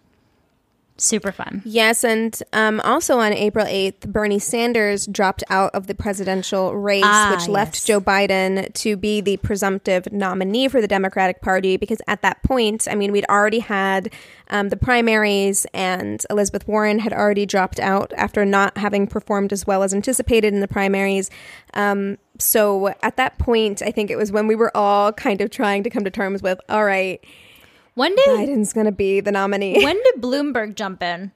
[1.00, 1.62] Super fun.
[1.64, 7.04] Yes, and um, also on April 8th, Bernie Sanders dropped out of the presidential race,
[7.06, 7.84] Ah, which left yes.
[7.86, 11.78] Joe Biden to be the presumptive nominee for the Democratic Party.
[11.78, 14.12] Because at that point, I mean, we'd already had
[14.50, 19.68] um, the primaries, and Elizabeth Warren had already dropped out after not having performed as
[19.68, 21.30] well as anticipated in the primaries.
[21.74, 25.50] Um, so at that point, I think it was when we were all kind of
[25.50, 27.24] trying to come to terms with, all right,
[27.98, 29.74] When did Biden's going to be the nominee.
[29.84, 31.32] when did Bloomberg jump in?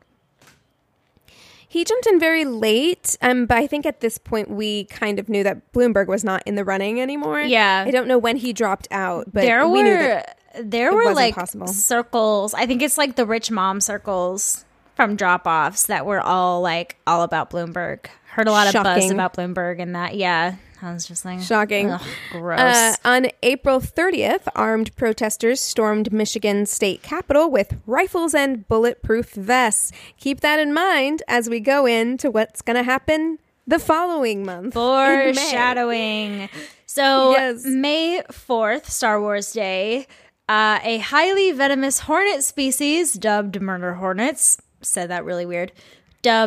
[1.68, 5.28] He jumped in very late, um, but I think at this point we kind of
[5.28, 7.40] knew that Bloomberg was not in the running anymore.
[7.42, 7.84] Yeah.
[7.88, 10.38] I don't know when he dropped out, but there we knew were that.
[10.64, 11.66] there were like possible.
[11.66, 12.54] circles.
[12.54, 14.64] I think it's like the rich mom circles
[14.96, 18.06] from drop offs that were all like all about Bloomberg.
[18.26, 20.16] Heard a lot of buzz about Bloomberg and that.
[20.16, 21.92] Yeah, Was just like Shocking.
[21.92, 22.02] ugh,
[22.32, 22.60] gross.
[22.60, 29.92] Uh, on April 30th, armed protesters stormed Michigan state capitol with rifles and bulletproof vests.
[30.18, 34.74] Keep that in mind as we go into what's going to happen the following month.
[34.74, 36.50] Foreshadowing.
[36.86, 37.64] So Yes.
[37.66, 40.08] May fourth, Star Wars Day,
[40.50, 44.58] uh, a highly venomous hornet species dubbed murder hornets.
[44.82, 45.72] Said that really weird.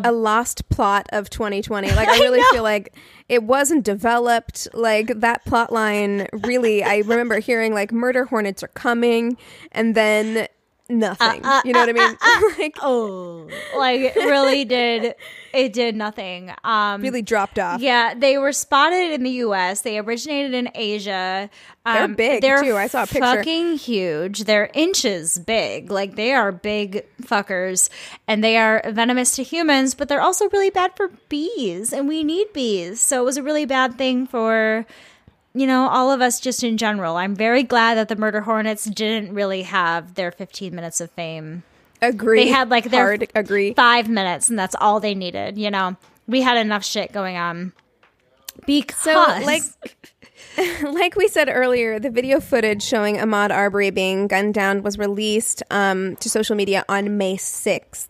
[0.05, 1.93] A lost plot of 2020.
[1.93, 2.95] Like I really feel like
[3.29, 4.68] it wasn't developed.
[4.75, 9.37] Like that plot line really I remember hearing like murder hornets are coming
[9.72, 10.49] and then
[10.89, 11.43] nothing.
[11.64, 12.16] you know what I mean?
[12.59, 15.14] like oh, like it really did.
[15.53, 16.53] It did nothing.
[16.64, 17.80] Um, really dropped off.
[17.80, 19.82] Yeah, they were spotted in the U.S.
[19.82, 21.49] They originated in Asia.
[21.87, 22.76] Um, They're big, they're too.
[22.76, 23.20] I saw a picture.
[23.20, 24.45] Fucking huge.
[24.45, 25.91] They're inches big.
[25.91, 27.89] Like they are big fuckers,
[28.26, 29.95] and they are venomous to humans.
[29.95, 33.01] But they're also really bad for bees, and we need bees.
[33.01, 34.87] So it was a really bad thing for.
[35.57, 37.16] You know, all of us just in general.
[37.16, 41.62] I'm very glad that the murder hornets didn't really have their 15 minutes of fame
[42.02, 42.44] Agree.
[42.44, 43.72] they had like their hard agree.
[43.72, 45.96] five minutes and that's all they needed you know
[46.26, 47.72] we had enough shit going on
[48.66, 49.62] because So, like,
[50.82, 55.62] like we said earlier, the video footage showing Ahmaud Arbery being gunned down was released
[55.70, 58.09] um, to social media on May 6th.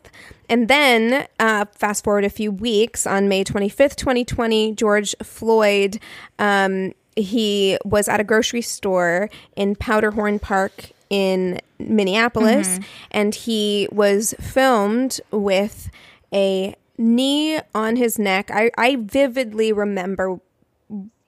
[0.49, 5.99] And then, uh, fast forward a few weeks, on May 25th, 2020, George Floyd,
[6.39, 14.35] um, he was at a grocery store in Powderhorn Park in Minneapolis, and he was
[14.41, 15.91] filmed with
[16.33, 18.51] a knee on his neck.
[18.53, 20.41] I, I vividly remember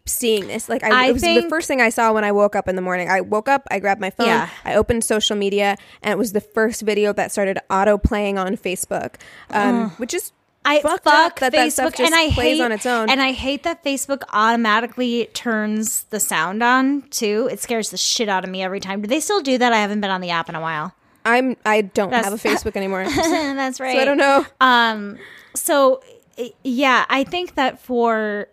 [0.07, 0.69] seeing this.
[0.69, 2.77] Like I, I it was the first thing I saw when I woke up in
[2.77, 3.09] the morning.
[3.09, 4.49] I woke up, I grabbed my phone, Yeah.
[4.65, 8.57] I opened social media, and it was the first video that started auto playing on
[8.57, 9.17] Facebook,
[9.51, 10.33] um, which is
[10.67, 13.09] I fuck up that Facebook, that stuff just and I plays hate, on its own.
[13.09, 17.49] And I hate that Facebook automatically turns the sound on too.
[17.51, 19.01] It scares the shit out of me every time.
[19.01, 19.73] Do they still do that?
[19.73, 20.95] I haven't been on the app in a while.
[21.25, 23.97] I'm I don't That's- have a Facebook anymore, That's right.
[23.97, 24.47] So I don't know.
[24.61, 25.19] Um,
[25.55, 26.03] so
[26.39, 28.49] i- yeah, I think that for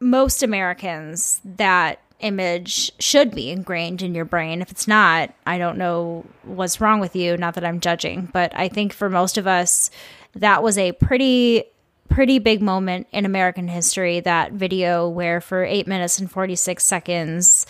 [0.00, 4.60] most Americans, that image should be ingrained in your brain.
[4.62, 7.36] If it's not, I don't know what's wrong with you.
[7.36, 9.90] Not that I'm judging, but I think for most of us,
[10.34, 11.64] that was a pretty
[12.08, 17.66] pretty big moment in American history that video where for 8 minutes and 46 seconds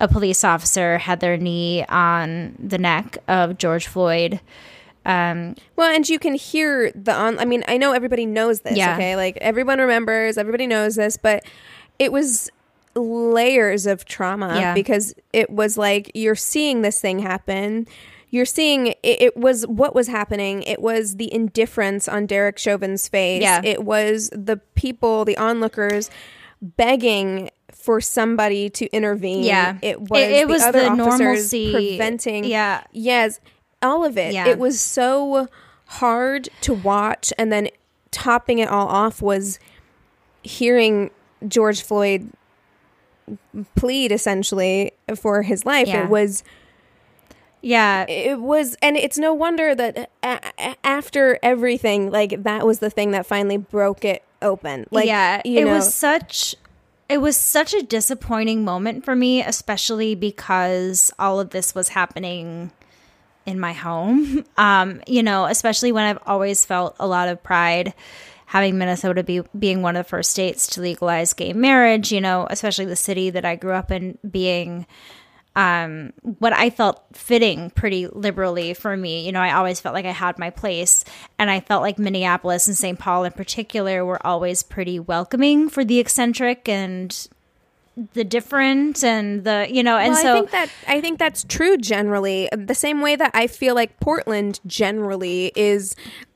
[0.00, 4.40] a police officer had their knee on the neck of George Floyd
[5.04, 7.38] um Well, and you can hear the on.
[7.40, 8.76] I mean, I know everybody knows this.
[8.78, 8.94] Yeah.
[8.94, 11.44] Okay, like everyone remembers, everybody knows this, but
[11.98, 12.50] it was
[12.94, 14.74] layers of trauma Yeah.
[14.74, 17.86] because it was like you're seeing this thing happen.
[18.32, 20.62] You're seeing it, it was what was happening.
[20.64, 23.42] It was the indifference on Derek Chauvin's face.
[23.42, 23.60] Yeah.
[23.62, 26.10] It was the people, the onlookers,
[26.60, 29.44] begging for somebody to intervene.
[29.44, 29.76] Yeah.
[29.82, 30.20] it was.
[30.22, 31.72] It- it the was other the officers normalcy.
[31.72, 32.44] preventing.
[32.44, 32.82] Yeah.
[32.90, 33.38] Yes,
[33.82, 34.32] all of it.
[34.32, 34.48] Yeah.
[34.48, 35.48] It was so
[35.86, 37.68] hard to watch, and then
[38.12, 39.58] topping it all off was
[40.42, 41.10] hearing
[41.46, 42.30] George Floyd
[43.76, 45.88] plead essentially for his life.
[45.88, 46.04] Yeah.
[46.04, 46.42] It was
[47.62, 48.04] yeah.
[48.08, 53.12] It was and it's no wonder that a- after everything like that was the thing
[53.12, 54.86] that finally broke it open.
[54.90, 56.54] Like yeah you it know, was such
[57.08, 62.72] it was such a disappointing moment for me especially because all of this was happening
[63.46, 64.44] in my home.
[64.56, 67.94] Um you know especially when i've always felt a lot of pride
[68.46, 72.46] having minnesota be being one of the first states to legalize gay marriage you know
[72.50, 74.86] especially the city that i grew up in being
[75.54, 79.26] um, what I felt fitting pretty liberally for me.
[79.26, 81.04] You know, I always felt like I had my place,
[81.38, 82.98] and I felt like Minneapolis and St.
[82.98, 87.28] Paul in particular were always pretty welcoming for the eccentric and
[88.14, 91.44] the different and the you know and well, so I think that I think that's
[91.44, 92.48] true generally.
[92.50, 95.94] The same way that I feel like Portland generally is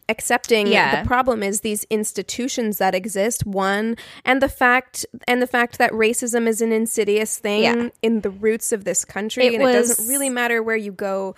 [0.09, 1.03] accepting Yeah.
[1.03, 5.91] the problem is these institutions that exist one and the fact and the fact that
[5.93, 7.89] racism is an insidious thing Yeah.
[8.03, 11.35] in the roots of this country It and it doesn't really matter where you go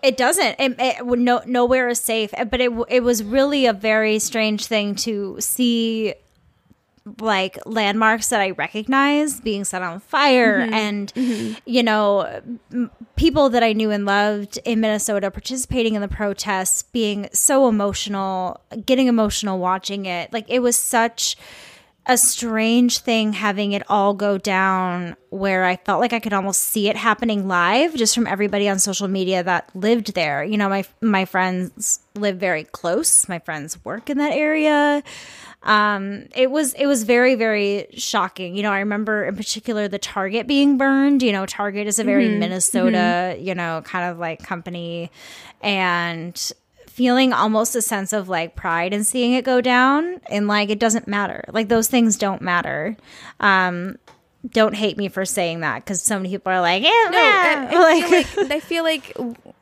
[0.00, 0.54] It doesn't.
[0.60, 2.30] It, it, no, nowhere is safe.
[2.32, 6.14] But it it was really a very strange thing to see,
[7.20, 10.74] like landmarks that I recognize being set on fire, mm-hmm.
[10.74, 11.58] and mm-hmm.
[11.64, 12.42] you know,
[12.72, 17.68] m- people that I knew and loved in Minnesota participating in the protests, being so
[17.68, 20.32] emotional, getting emotional watching it.
[20.32, 21.36] Like it was such
[22.08, 26.62] a strange thing having it all go down where I felt like I could almost
[26.62, 30.42] see it happening live just from everybody on social media that lived there.
[30.42, 33.28] You know, my my friends live very close.
[33.28, 35.02] My friends work in that area.
[35.62, 38.56] Um it was it was very very shocking.
[38.56, 41.22] You know, I remember in particular the Target being burned.
[41.22, 45.10] You know, Target is a very Minnesota, you know, kind of like company.
[45.60, 46.52] And
[46.86, 50.78] feeling almost a sense of like pride in seeing it go down and like it
[50.78, 51.44] doesn't matter.
[51.48, 52.96] Like those things don't matter.
[53.40, 53.98] Um
[54.48, 57.68] don't hate me for saying that because so many people are like yeah No, I,
[57.72, 59.16] I like, feel like I feel like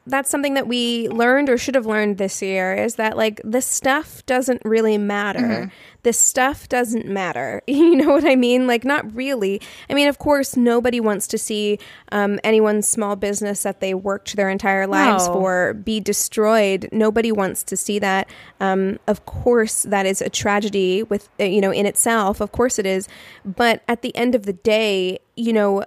[0.06, 3.60] that's something that we learned or should have learned this year is that like the
[3.60, 5.40] stuff doesn't really matter.
[5.40, 5.68] Mm-hmm.
[6.04, 7.62] This stuff doesn't matter.
[7.76, 8.66] You know what I mean?
[8.66, 9.60] Like not really.
[9.90, 11.78] I mean, of course, nobody wants to see
[12.12, 15.34] um, anyone's small business that they worked their entire lives No.
[15.34, 16.88] for be destroyed.
[16.92, 18.28] Nobody wants to see that.
[18.60, 22.40] Um, of course, that is a tragedy with uh, you know in itself.
[22.40, 23.08] Of course, it is.
[23.44, 25.84] But at the end of the day, you know,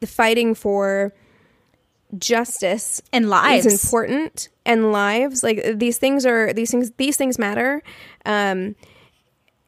[0.00, 1.12] the fighting for
[2.18, 3.66] justice and lives.
[3.66, 7.82] is important and lives like these things are these things these things matter.
[8.24, 8.76] Um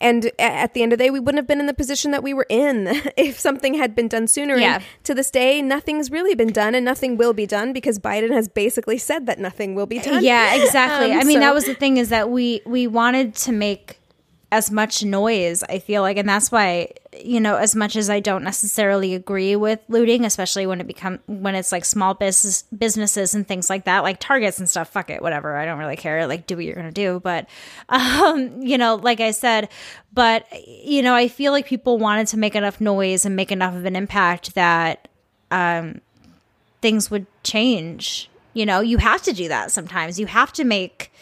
[0.01, 2.23] and at the end of the day we wouldn't have been in the position that
[2.23, 2.87] we were in
[3.17, 4.57] if something had been done sooner.
[4.57, 4.77] Yeah.
[4.77, 8.31] and to this day nothing's really been done and nothing will be done because biden
[8.31, 10.23] has basically said that nothing will be done.
[10.23, 11.13] Yeah exactly.
[11.13, 13.99] Um, i mean so- that was the thing is that we we wanted to make
[14.51, 16.91] as much noise i feel like and that's why
[17.23, 21.19] you know as much as i don't necessarily agree with looting especially when it become
[21.27, 25.11] when it's like small business businesses and things like that like targets and stuff fuck
[25.11, 27.47] it whatever i don't really care like do what you're gonna do but
[27.91, 29.69] um you know like i said
[30.13, 33.75] but you know i feel like people wanted to make enough noise and make enough
[33.75, 35.09] of an impact that
[35.51, 36.01] um
[36.81, 41.13] things would change you know you have to do that sometimes you have to make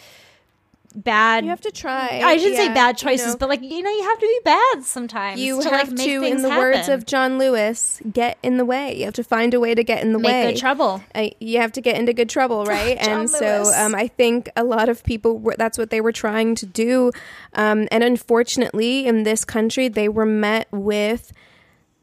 [0.97, 1.45] bad.
[1.45, 2.21] You have to try.
[2.25, 3.39] I shouldn't say Yeah, bad you choices, know.
[3.39, 5.41] but like you know, you have to be bad sometimes.
[5.41, 8.65] you to, have like, make to, in the words of John Lewis, get in the
[8.65, 8.97] way.
[8.99, 10.53] You have to find a way to get in the make way.
[10.53, 11.03] good trouble.
[11.15, 12.97] uh, you have to get into good trouble, right?
[12.99, 16.55] And so um, I think a lot of people were, that's what they were trying
[16.57, 17.13] to do.
[17.53, 21.33] Um, and unfortunately, in this country, they were met with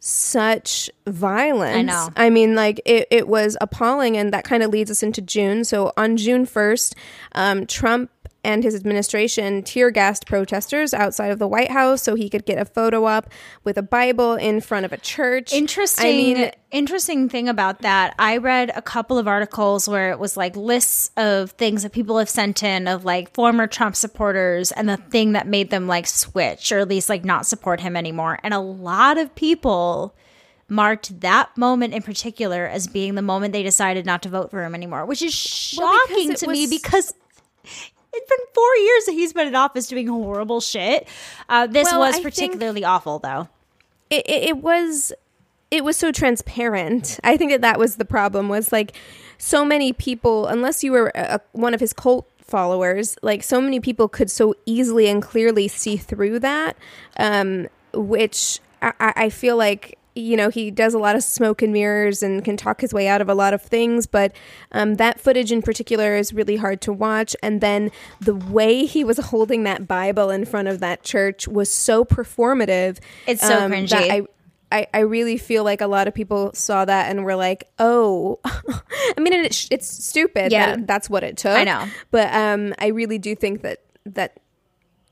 [0.06, 1.78] such violence.
[1.78, 2.10] I know.
[2.16, 5.64] I mean, like it, it was appalling, and that kind of leads us into June.
[5.64, 6.96] So on June first,
[7.34, 8.12] um, Trump
[8.44, 12.58] and his administration tear gassed protesters outside of the White House so he could get
[12.58, 13.30] a photo up
[13.64, 15.54] with a Bible in front of a church.
[15.54, 16.06] Interesting.
[16.06, 18.14] I mean, interesting thing about that.
[18.20, 22.18] I read a couple of articles where it was like lists of things that people
[22.18, 26.08] have sent in of like former Trump supporters and the thing that made them like
[26.08, 28.40] switch or at least like not support him anymore.
[28.44, 30.16] And a lot of people
[30.68, 34.64] marked that moment in particular as being the moment they decided not to vote for
[34.64, 37.14] him anymore, which is shocking it to me because
[38.14, 41.08] it's been four years that he's been in office doing horrible shit.
[41.50, 43.50] Uh, this Well, was I particularly awful, though.
[44.10, 45.12] it, it, it was
[45.72, 48.94] it was so transparent i think that that was the problem was like
[49.40, 53.80] so many people unless you were a, one of his cult followers like so many
[53.80, 56.78] people could so easily and clearly see through that
[57.18, 61.62] um, which I, I I feel like you know he does a lot of smoke
[61.62, 64.36] and mirrors and can talk his way out of a lot of things but
[64.72, 67.92] um, that footage in particular is really hard to watch and then
[68.22, 73.00] the way he was holding that bible in front of that church was so performative
[73.28, 74.28] It's so um, cringy.
[74.72, 78.40] I, I, really feel like a lot of people saw that and were like, "Oh,
[78.46, 80.52] I mean, it's it's stupid.
[80.52, 80.76] Yeah.
[80.76, 81.56] that that's what it took.
[81.56, 81.88] I know.
[82.10, 84.40] but um, I really do think that that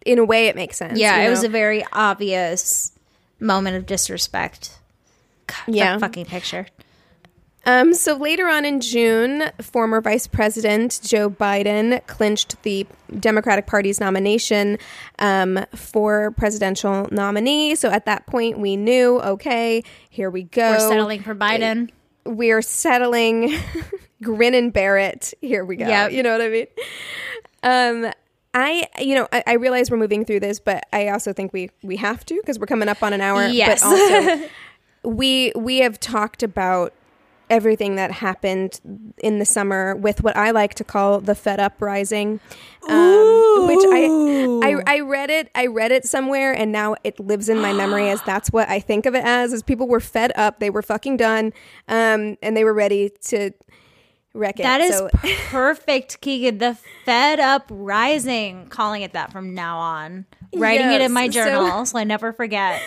[0.04, 0.98] in a way it makes sense.
[0.98, 2.92] Yeah, you it was a very obvious
[3.40, 4.80] moment of disrespect.
[5.52, 5.92] God, Yeah.
[5.94, 6.66] that fucking picture.
[7.64, 12.88] Um, so later on in June, former Vice President Joe Biden clinched the
[13.20, 14.80] Democratic Party's nomination
[15.20, 17.76] um, for presidential nominee.
[17.76, 20.72] So at that point, we knew, okay, here we go.
[20.72, 21.92] We're settling for Biden.
[22.26, 23.54] we're settling
[24.24, 26.12] grin and bear it here we go Yep.
[26.12, 26.68] you know what i mean
[27.64, 28.12] um
[28.54, 31.72] i you know I, I realize we're moving through this but i also think we
[31.82, 33.82] we have to because we're coming up on an hour Yes.
[33.82, 34.48] but also
[35.04, 36.94] we we have talked about
[37.50, 38.80] everything that happened
[39.22, 42.40] in the summer with what I like to call the Fed Up Rising,
[42.88, 47.50] um, which I, I I read it I read it somewhere and now it lives
[47.50, 49.52] in my memory as that's what I think of it as.
[49.54, 51.52] Is people were fed up, they were fucking done,
[51.88, 53.52] um, and they were ready to
[54.34, 54.64] wreck it.
[54.64, 55.10] That is So-
[55.50, 56.60] perfect, Keegan.
[56.60, 60.26] The Fed Up Rising, calling it that from now on.
[60.56, 62.82] Writing it in my Yes, so- journal so I never forget.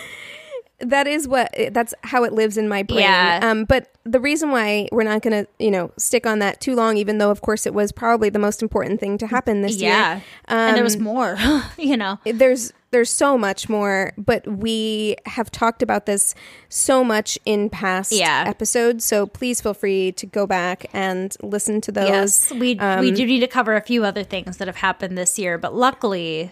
[0.79, 2.99] That is what that's how it lives in my brain.
[3.01, 3.39] Yeah.
[3.41, 6.75] Um, but the reason why we're not going to, you know, stick on that too
[6.75, 9.77] long, even though of course it was probably the most important thing to happen this
[9.77, 9.91] year.
[9.91, 10.13] Yeah.
[10.15, 10.23] year.
[10.49, 11.37] and there was Um, more,
[11.77, 12.19] you know.
[12.25, 16.33] there's there's so much more, but we have talked about this
[16.69, 18.43] so much in past Yeah.
[18.47, 19.03] episodes.
[19.03, 22.07] So please feel free to go back and listen to those.
[22.09, 25.17] Yes, we we Um, do need to cover a few other things that have happened
[25.17, 26.51] this year, but luckily,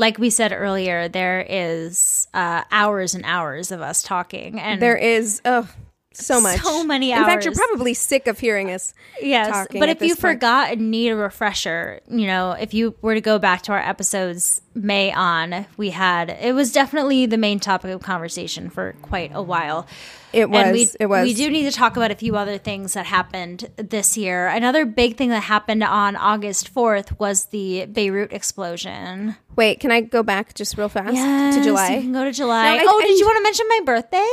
[0.00, 4.96] like we said earlier, there is uh, hours and hours of us talking, and There
[4.96, 5.68] is oh
[6.12, 8.94] so much, So many In fact, you're probably sick of hearing us.
[9.22, 9.68] yes.
[9.72, 10.18] But if you point.
[10.20, 13.78] forgot and need a refresher, you know, if you were to go back to our
[13.78, 19.30] episodes May on, we had it was definitely the main topic of conversation for quite
[19.34, 19.86] a while.
[20.32, 20.62] It was.
[20.62, 21.24] And we, it was.
[21.26, 24.46] We do need to talk about a few other things that happened this year.
[24.46, 29.34] Another big thing that happened on August 4th was the Beirut explosion.
[29.56, 31.14] Wait, can I go back just real fast
[31.56, 31.94] to July?
[31.96, 32.76] You can go to July.
[32.76, 34.32] No, I- oh, I- did you want to mention my birthday?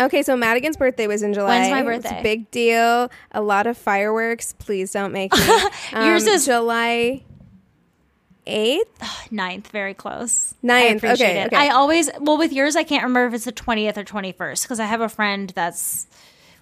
[0.00, 1.60] Okay, so Madigan's birthday was in July.
[1.60, 2.20] When's my It's birthday?
[2.20, 3.10] a big deal.
[3.32, 4.52] A lot of fireworks.
[4.54, 5.38] Please don't make me.
[5.92, 7.22] Yours Um, is- July
[8.46, 9.30] eighth.
[9.32, 10.54] Ninth, very close.
[10.62, 11.46] Ninth, I appreciate okay, it.
[11.46, 11.56] okay.
[11.56, 12.76] I always well with yours.
[12.76, 15.50] I can't remember if it's the twentieth or twenty first because I have a friend
[15.54, 16.06] that's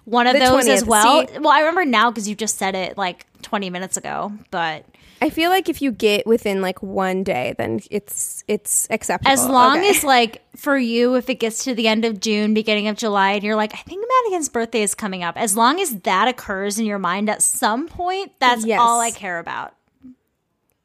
[0.05, 1.27] one of The those as well.
[1.27, 4.31] See- well, I remember now because you just said it like twenty minutes ago.
[4.51, 4.85] But
[5.23, 9.31] I feel like if you get within like one day, then it's it's acceptable.
[9.31, 9.89] as long Okay.
[9.89, 13.31] as like for you, if it gets to the end of June, beginning of July,
[13.31, 15.37] and you're like, I think Madigan's birthday is coming up.
[15.37, 18.79] As long as that occurs in your mind at some point, that's Yes.
[18.81, 19.73] all I care about.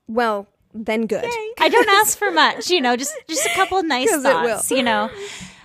[0.07, 1.25] well, then good.
[1.59, 4.83] I don't ask for much, you know, just just a couple of nice thoughts, you
[4.85, 5.11] know.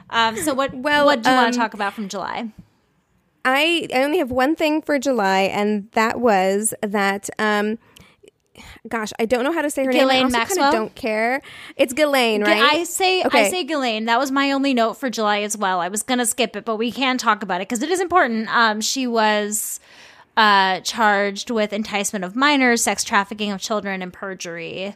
[0.09, 2.49] Um, so what Well, what do you want um, to talk about from July?
[3.45, 7.29] I I only have one thing for July, and that was that.
[7.37, 7.77] um
[8.89, 10.01] Gosh, I don't know how to say her name.
[10.01, 10.57] I Ghislaine also Maxwell?
[10.57, 11.41] Kind of don't care.
[11.77, 12.61] It's Ghislaine, right?
[12.61, 14.05] I say I say Ghislaine.
[14.05, 15.79] That was my only note for July as well.
[15.79, 18.53] I was gonna skip it, but we can talk about it because it is important.
[18.53, 19.79] Um, she was
[20.35, 24.95] uh, charged with enticement of minors, sex trafficking of children, and perjury.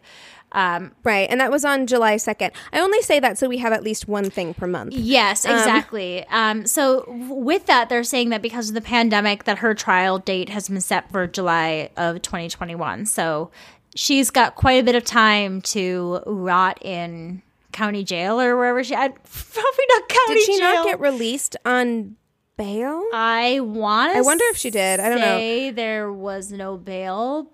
[0.51, 1.29] Um, Right.
[1.29, 2.51] And that was on July 2nd.
[2.71, 4.93] I only say that so we have at least one thing per month.
[4.93, 6.25] Yes, exactly.
[6.27, 10.49] Um, so with that, they're saying that because of the pandemic, that her trial date
[10.49, 13.05] has been set for July of 2021.
[13.05, 13.51] So
[13.97, 17.41] she's got quite a bit of time to rot in
[17.71, 18.95] county jail or wherever she.
[18.95, 20.35] I, probably not county jail.
[20.35, 20.73] Did she jail.
[20.75, 22.15] not get released on
[22.55, 23.03] bail?
[23.13, 24.15] I want.
[24.15, 24.99] I wonder if she did.
[24.99, 25.71] I don't know.
[25.71, 27.51] There was no bail.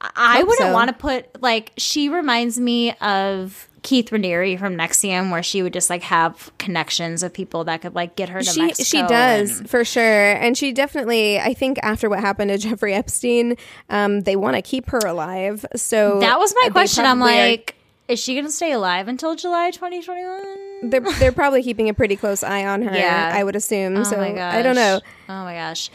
[0.00, 0.72] I- wouldn't so.
[0.72, 5.72] want to put like she reminds me of Keith Raniere from NXIVM, where she would
[5.72, 8.84] just like have connections of people that could like get her to she Mexico.
[8.84, 12.94] she does and- for sure and she definitely i think after what happened to jeffrey
[12.94, 13.56] epstein
[13.90, 17.04] um, they want to keep her alive so that was my question.
[17.04, 17.74] I'm probably are- like,
[18.08, 20.90] is she going to stay alive until July 2021?
[20.90, 23.30] they're, they're probably keeping a pretty close eye on her Yeah.
[23.34, 24.54] i would assume Oh so my gosh.
[24.54, 25.90] i don't know Oh my gosh.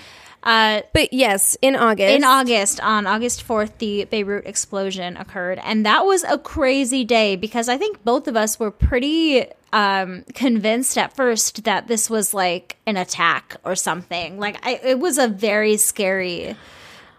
[0.47, 5.59] Uh, but yes in august in August, on August 4th, the Beirut explosion occurred.
[5.61, 10.23] And that was a crazy day because I think both of us were pretty um,
[10.33, 14.39] convinced at first that this was like an attack or something.
[14.39, 16.55] Like, I, it was a very scary.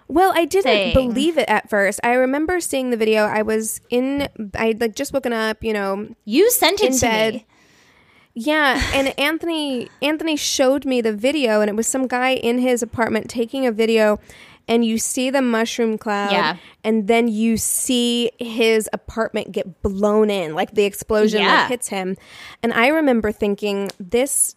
[0.08, 0.94] Well, I didn't thing.
[0.94, 2.00] believe it at first.
[2.02, 3.24] I remember seeing the video.
[3.24, 7.00] I was in, I'd like just woken up, you know, You sent it In to
[7.06, 7.34] bed.
[7.34, 7.46] me.
[8.40, 12.82] Yeah, and Anthony Anthony showed me the video and it was some guy in his
[12.82, 14.20] apartment taking a video
[14.68, 16.56] and you see the mushroom cloud Yeah.
[16.84, 21.60] and then you see his apartment get blown in like the explosion Yeah.
[21.62, 22.16] like hits him.
[22.62, 24.54] And I remember thinking this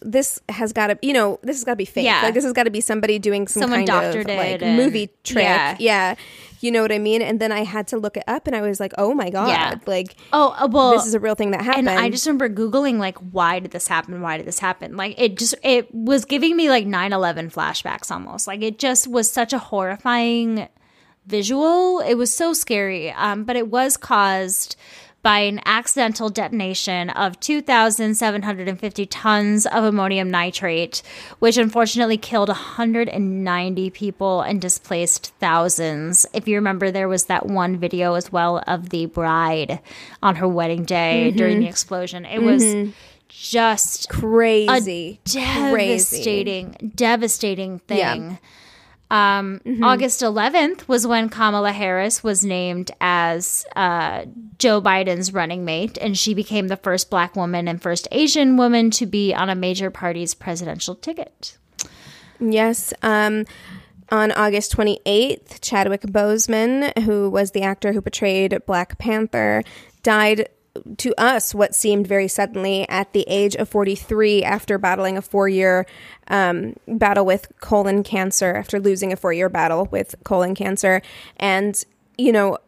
[0.00, 2.22] this has got to you know this has got to be fake Yeah.
[2.22, 5.10] like this has got to be somebody doing some Someone kind of like and- movie
[5.24, 5.76] trick yeah.
[5.78, 6.14] yeah
[6.60, 8.60] you know what i mean and then i had to look it up and i
[8.60, 9.74] was like oh my god Yeah.
[9.86, 10.92] like Oh, uh, well.
[10.92, 13.70] this is a real thing that happened and I just remember googling like why did
[13.70, 14.20] this happen?
[14.20, 14.96] Why did this happen?
[14.96, 18.46] Like it just it was giving me like 9/11 flashbacks almost.
[18.46, 20.68] Like it just was such a horrifying
[21.26, 22.00] visual.
[22.00, 23.10] It was so scary.
[23.12, 24.76] Um but it was caused
[25.22, 31.02] by an accidental detonation of 2,750 tons of ammonium nitrate,
[31.38, 36.24] which unfortunately killed 190 people and displaced thousands.
[36.32, 39.80] If you remember, there was that one video as well of the bride
[40.22, 41.36] on her wedding day mm-hmm.
[41.36, 42.24] during the explosion.
[42.24, 42.90] It was mm-hmm.
[43.28, 48.36] just crazy crazy devastating, devastating Yeah.
[49.10, 54.26] Um, August 11th was when Kamala Harris was named as uh,
[54.58, 58.90] Joe Biden's running mate, and she became the first black woman and first Asian woman
[58.92, 61.56] to be on a major party's presidential ticket.
[62.38, 62.92] Yes.
[63.02, 63.46] Um,
[64.10, 69.62] on August 28th, Chadwick Boseman, who was the actor who portrayed Black Panther,
[70.02, 70.48] died
[70.98, 75.48] to us what seemed very suddenly at the age of 43 after battling a four
[75.48, 75.86] year
[76.28, 81.02] um, battle with colon cancer, after losing a four year battle with colon cancer.
[81.36, 81.82] And,
[82.16, 82.58] you know,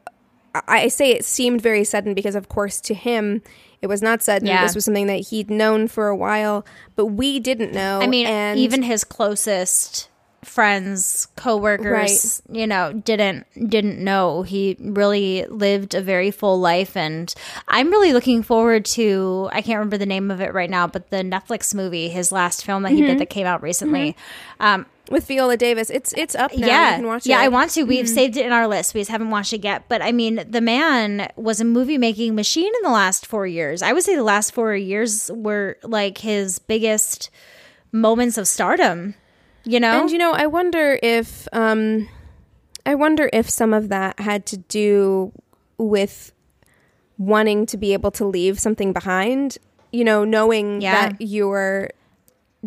[0.54, 3.42] I I say it seemed very sudden because, of course, to him,
[3.82, 4.48] it was not sudden.
[4.48, 4.64] Yeah.
[4.64, 8.00] This was something that he'd known for a while, but we didn't know.
[8.00, 10.09] I mean, and even his closest
[10.44, 14.42] friends, coworkers, you know, didn't didn't know.
[14.42, 17.32] He really lived a very full life and
[17.68, 21.10] I'm really looking forward to I can't remember the name of it right now, but
[21.10, 23.06] the Netflix movie, his last film that he Mm-hmm.
[23.08, 24.16] did that came out recently.
[24.60, 25.90] Um with Viola Davis.
[25.90, 26.66] It's it's up now.
[26.68, 27.38] yeah, you can watch yeah, it.
[27.38, 27.44] Mm-hmm.
[27.44, 27.82] I want to.
[27.82, 28.94] We've saved it in our list.
[28.94, 29.88] We just haven't watched it yet.
[29.88, 33.82] But I mean, the man was a movie making machine in the last four years.
[33.82, 37.28] I would say the last four years were like his biggest
[37.92, 39.14] moments of stardom.
[39.64, 42.08] You know, And you know, I wonder if um,
[42.86, 45.32] I wonder if some of that had to do
[45.78, 46.32] with
[47.18, 49.58] wanting to be able to leave something behind.
[49.92, 51.08] You know, knowing Yeah.
[51.10, 51.90] that you're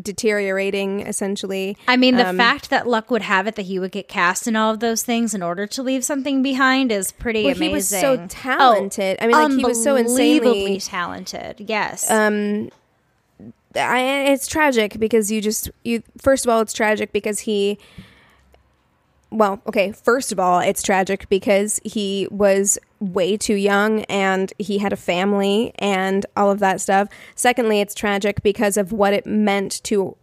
[0.01, 1.77] deteriorating essentially.
[1.87, 4.47] I mean, the Um, fact that luck would have it that he would get cast
[4.47, 7.67] in all of those things in order to leave something behind is pretty Well, amazing.
[7.69, 9.17] he was so talented.
[9.21, 11.65] I mean, like, he was so insanely- talented.
[11.67, 12.09] Yes.
[12.09, 12.69] um
[13.75, 17.79] I, it's tragic because you just you first of all it's tragic because he
[19.31, 24.77] well okay first of all it's tragic because he was way too young and he
[24.77, 27.07] had a family and all of that stuff.
[27.35, 30.15] Secondly it's tragic because of what it meant to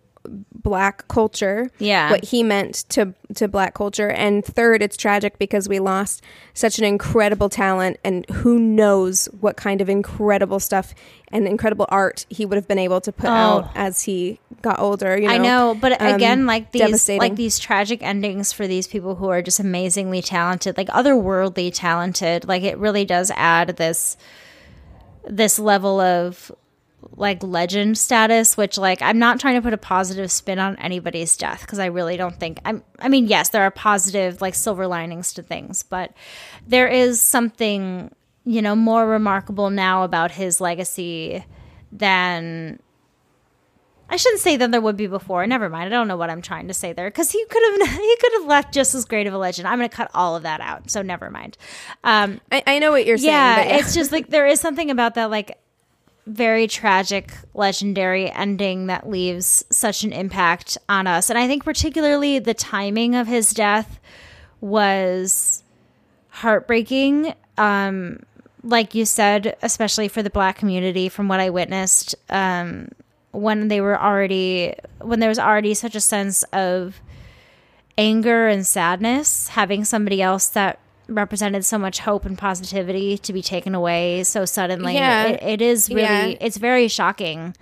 [0.63, 2.11] black culture Yeah.
[2.11, 6.23] what he meant to to black culture and third it's tragic because we lost
[6.55, 10.95] such an incredible talent and who knows what kind of incredible stuff
[11.29, 13.33] and incredible art he would have been able to put Oh.
[13.33, 17.37] out as he got older you know I know, but Um, again, like these like
[17.37, 22.63] these tragic endings for these people who are just amazingly talented, like otherworldly talented, like
[22.65, 24.17] it really does add this
[25.29, 26.51] this level of
[27.17, 31.37] like legend status which like i'm not trying to put a positive spin on anybody's
[31.37, 34.87] death because i really don't think i'm i mean yes there are positive like silver
[34.87, 36.13] linings to things but
[36.67, 41.45] there is something you know more remarkable now about his legacy
[41.93, 42.79] than
[44.13, 45.47] I shouldn't say than there would be before.
[45.47, 45.87] Never mind.
[45.87, 48.33] I don't know what I'm trying to say there because he could have he could
[48.35, 49.69] have left just as great of a legend.
[49.69, 50.91] I'm going to cut all of that out.
[50.91, 51.57] So never mind.
[52.03, 53.31] Um, I, I know what you're saying.
[53.31, 53.77] but yeah.
[53.77, 55.57] it's just like there is something about that like
[56.27, 61.31] very tragic legendary ending that leaves such an impact on us.
[61.31, 64.01] And i think particularly the timing of his death
[64.61, 65.63] was
[66.29, 67.35] heartbreaking.
[67.57, 68.21] Um
[68.63, 72.89] like you said especially for the black community from what i witnessed um
[73.33, 77.01] when they were already when there was already such a sense of
[77.97, 80.79] anger and sadness having somebody else that
[81.11, 85.25] represented so much hope and positivity to be taken away so suddenly Yeah.
[85.27, 86.35] it, it is really Yeah.
[86.41, 87.55] it's very shocking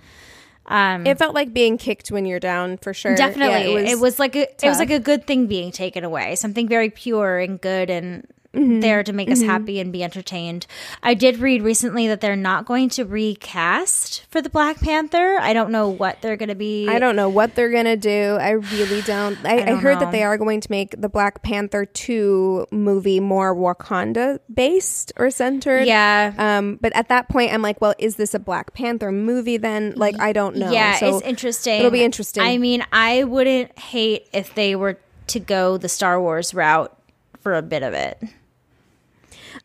[0.67, 3.15] um it felt like being kicked when you're down for sure.
[3.15, 6.35] definitely Yeah, it, was, like a, it was like a good thing being taken away
[6.35, 8.79] something very pure and good and Mm-hmm.
[8.79, 10.65] there to make us happy and be entertained
[11.03, 15.53] i did read recently that they're not going to recast for the black panther i
[15.53, 18.37] don't know what they're going to be I don't know what they're gonna do.
[18.39, 19.37] I really don't.
[19.45, 19.99] I, I, don't heard know.
[20.01, 25.29] that they are going to make the Black Panther two movie more Wakanda based or
[25.29, 25.85] centered.
[25.85, 29.57] yeah Um, but at that point, I'm like, well, is this a Black Panther movie
[29.57, 29.93] then?
[29.95, 30.71] Like, I don't know.
[30.71, 31.79] Yeah, So it's interesting.
[31.79, 32.43] It'll be interesting.
[32.43, 36.95] I mean, I wouldn't hate if they were to go the Star Wars route
[37.39, 38.21] for a bit of it.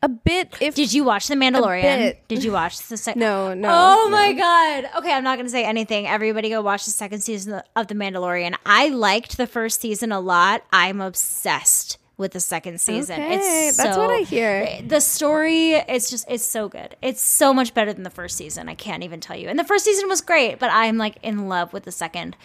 [0.02, 0.54] A bit.
[0.60, 2.16] If Did you watch The Mandalorian?
[2.28, 3.20] Did you watch the second?
[3.20, 3.68] no, no.
[3.70, 4.10] Oh no.
[4.10, 4.90] my god.
[4.98, 6.06] Okay, I'm not going to say anything.
[6.06, 8.54] Everybody go watch the second season of The Mandalorian.
[8.66, 10.64] I liked the first season a lot.
[10.72, 13.20] I'm obsessed with the second season.
[13.20, 14.80] Okay, It's that's what I hear.
[14.86, 16.96] The story, it's just it's so good.
[17.02, 18.68] It's so much better than the first season.
[18.68, 19.48] I can't even tell you.
[19.48, 22.36] And the first season was great, but I'm like in love with the second.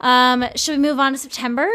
[0.00, 1.68] Um, should we move on to September?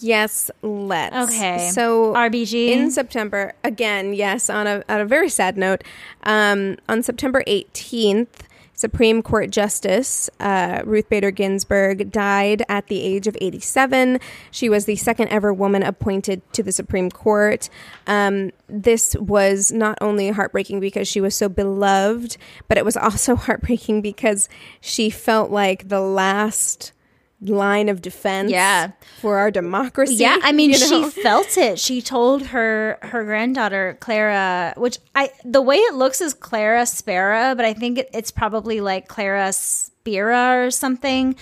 [0.00, 1.32] Yes, let's.
[1.32, 1.70] Okay.
[1.72, 2.68] So RBG.
[2.68, 4.14] in September again.
[4.14, 5.82] Yes, on a on a very sad note,
[6.22, 8.44] um, on September eighteenth.
[8.74, 14.20] Supreme Court Justice uh, Ruth Bader Ginsburg died at the age of 87.
[14.52, 17.68] She was the second ever woman appointed to the Supreme Court.
[18.06, 22.36] Um, this was not only heartbreaking because she was so beloved,
[22.68, 24.48] but it was also heartbreaking because
[24.80, 26.92] she felt like the last
[27.40, 28.90] line of defense Yeah.
[29.20, 30.14] for our democracy.
[30.16, 31.08] Yeah, I mean, you know?
[31.10, 31.78] she felt it.
[31.78, 37.54] She told her her granddaughter Clara, which I the way it looks is Clara Spera,
[37.56, 41.36] but I think it, it's probably like Clara Spira or something.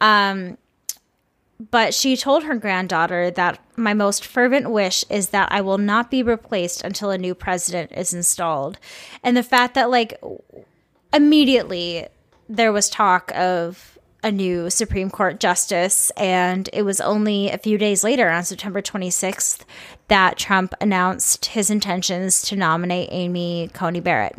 [0.00, 0.58] Um,
[1.70, 6.08] but she told her granddaughter that my most fervent wish is that I will not
[6.10, 8.78] be replaced until a new president is installed,
[9.24, 10.20] and the fact that like
[11.12, 12.06] immediately
[12.48, 17.78] there was talk of a new Supreme Court justice, and it was only a few
[17.78, 19.60] days later, on September 26th,
[20.08, 24.36] that Trump announced his intentions to nominate Amy Coney Barrett.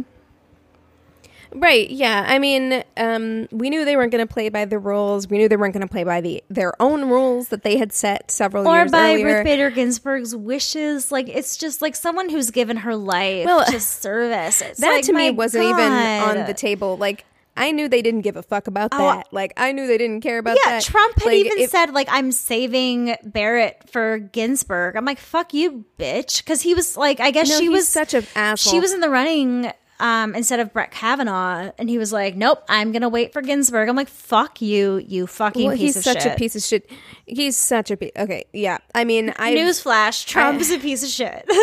[1.51, 1.89] Right.
[1.89, 2.25] Yeah.
[2.27, 5.27] I mean, um, we knew they weren't going to play by the rules.
[5.27, 7.91] We knew they weren't going to play by the their own rules that they had
[7.91, 9.37] set several Or years by earlier.
[9.37, 11.11] Ruth Bader Ginsburg's wishes.
[11.11, 14.61] Like, it's just like someone who's given her life Well, to service.
[14.61, 16.97] It's that like, to me wasn't even on the table.
[16.97, 17.25] Like,
[17.59, 19.27] I knew they didn't give a fuck about Oh, that.
[19.31, 20.83] Like, I knew they didn't care about Yeah, that.
[20.83, 24.95] Trump had Like, even if- said like I'm saving Barrett for Ginsburg.
[24.95, 28.13] I'm like, fuck you, bitch, because he was like, I guess No, she was such
[28.13, 28.71] an asshole.
[28.73, 32.63] She was in the running um, instead of Brett Kavanaugh, and he was like, nope,
[32.69, 33.89] I'm gonna wait for Ginsburg.
[33.89, 36.89] I'm like, fuck you, you fucking Well, piece he's such a piece of shit.
[37.25, 38.11] He's such a piece.
[38.17, 38.45] Okay.
[38.53, 38.77] Yeah.
[38.95, 41.45] I mean, I Newsflash: Trump is a piece of shit.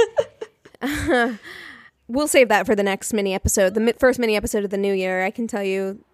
[2.08, 4.76] we'll save that for the next mini episode, the mi- first mini episode of the
[4.78, 5.24] new year.
[5.24, 6.04] I can tell you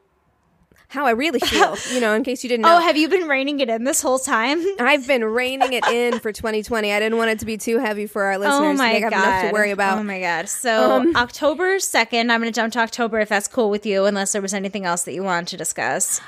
[0.88, 1.76] how I really feel.
[1.95, 2.76] you know, in case you didn't know.
[2.76, 4.62] oh, have you been reining it in this whole time?
[4.78, 6.93] I've been reining it in for 2020.
[6.93, 8.78] I didn't want it to be too heavy for our listeners.
[8.78, 9.12] Oh my god!
[9.14, 9.99] have enough to worry about.
[9.99, 10.49] Oh my god!
[10.51, 14.05] So Um, October second, I'm going to jump to October if that's cool with you,
[14.05, 16.20] unless there was anything else that you wanted to discuss.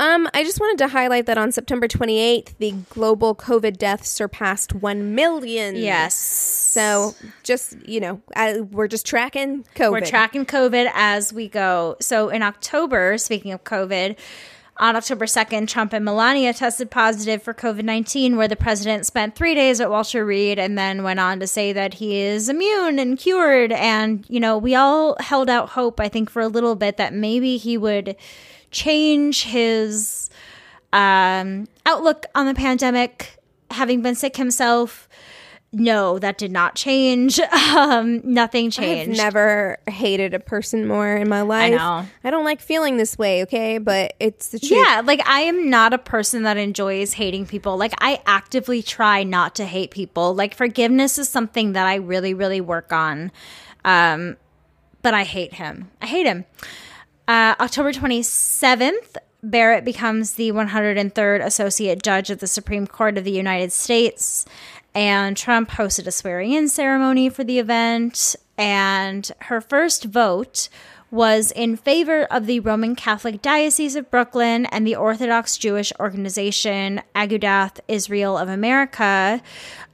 [0.00, 4.72] Um, I just wanted to highlight that on September 28th, the global COVID deaths surpassed
[4.72, 5.76] 1 million.
[5.76, 6.14] Yes.
[6.14, 9.90] So just, you know, I, we're just tracking COVID.
[9.90, 11.96] We're tracking COVID as we go.
[12.00, 14.16] So in October, speaking of COVID,
[14.78, 19.34] on October 2nd, Trump and Melania tested positive for COVID 19, where the president spent
[19.34, 22.98] three days at Walter Reed and then went on to say that he is immune
[22.98, 23.70] and cured.
[23.70, 27.12] And, you know, we all held out hope, I think, for a little bit that
[27.12, 28.16] maybe he would
[28.70, 30.30] change his
[30.92, 33.38] um, outlook on the pandemic,
[33.70, 35.08] having been sick himself.
[35.72, 37.40] no, that did not change.
[37.70, 39.16] Um, nothing I've changed.
[39.16, 41.72] never hated a person more in my life.
[41.72, 42.06] I know.
[42.24, 43.78] I don't like feeling this way, okay?
[43.78, 44.72] But it's the truth.
[44.72, 47.76] Yeah, like I am not a person that enjoys hating people.
[47.78, 50.34] Like I actively try not to hate people.
[50.34, 53.30] Like forgiveness is something that I really, really work on.
[53.84, 54.36] Um,
[55.02, 55.90] but I hate him.
[56.02, 56.44] I hate him.
[57.30, 63.30] Uh, October 27th, Barrett becomes the 103rd Associate Judge of the Supreme Court of the
[63.30, 64.46] United States.
[64.96, 68.34] And Trump hosted a swearing in ceremony for the event.
[68.58, 70.68] And her first vote
[71.12, 77.00] was in favor of the Roman Catholic Diocese of Brooklyn and the Orthodox Jewish organization
[77.14, 79.40] Agudath Israel of America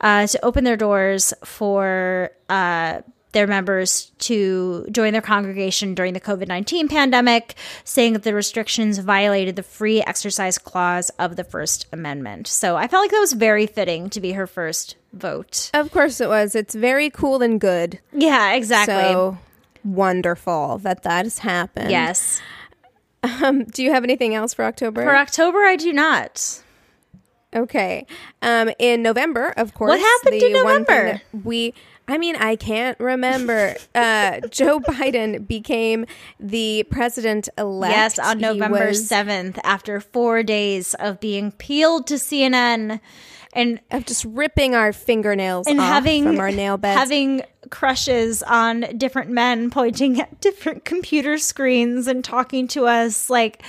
[0.00, 6.20] uh, to open their doors for uh, their members to join their congregation during the
[6.20, 7.54] COVID 19 pandemic,
[7.84, 12.46] saying that the restrictions violated the free exercise clause of the First Amendment.
[12.46, 15.70] So I felt like that was very fitting to be her first vote.
[15.74, 16.54] Of course it was.
[16.54, 18.00] It's very cool and good.
[18.12, 18.94] Yeah, exactly.
[18.94, 19.38] So
[19.84, 21.90] wonderful that that has happened.
[21.90, 22.40] yes.
[23.22, 25.02] Um, do you have anything else for October?
[25.02, 26.62] For October, I do not.
[27.54, 28.06] Okay.
[28.42, 29.88] Um, in November, of course.
[29.88, 31.22] What happened in November?
[31.44, 31.74] We,
[32.08, 33.74] I mean, I can't remember.
[33.94, 36.06] uh, Joe Biden became
[36.38, 37.92] the president elect.
[37.94, 43.00] Yes, on November was- 7th, after four days of being peeled to CNN
[43.56, 46.98] and of just ripping our fingernails and off having from our nail beds.
[46.98, 53.62] having crushes on different men pointing at different computer screens and talking to us like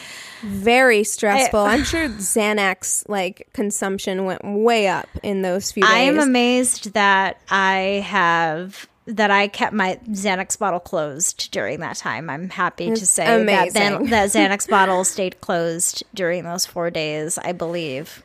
[0.43, 1.61] very stressful.
[1.61, 5.91] I, am sure Xanax like consumption went way up in those few days.
[5.91, 11.95] I am amazed that I have that I kept my Xanax bottle closed during that
[11.95, 12.29] time.
[12.29, 14.07] I'm happy to say that amazing.
[14.07, 18.21] That Xanax bottle stayed closed during those 4 days, I believe.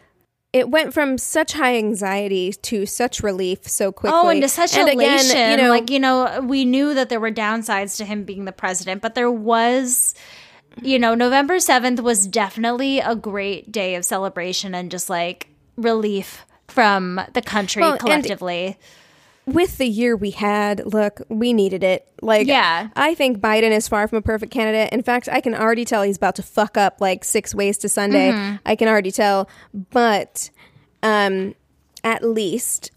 [0.52, 4.18] It went from such high anxiety to such relief so quickly.
[4.20, 5.30] Oh, and to such and elation.
[5.30, 8.44] Again, you know, like, you know, we knew that there were downsides to him being
[8.44, 10.14] the president, but there was,
[10.82, 16.44] you know, November 7th was definitely a great day of celebration and just like relief
[16.68, 18.78] from the country Well, and- collectively.
[19.46, 22.08] With the year we had, look, we needed it.
[22.20, 22.88] Like, Yeah.
[22.94, 24.92] I think Biden is far from a perfect candidate.
[24.92, 27.88] In fact, I can already tell he's about to fuck up like six ways to
[27.88, 28.30] Sunday.
[28.30, 28.56] Mm-hmm.
[28.64, 29.48] I can already tell.
[29.72, 30.50] But
[31.02, 31.54] um,
[32.04, 32.92] at least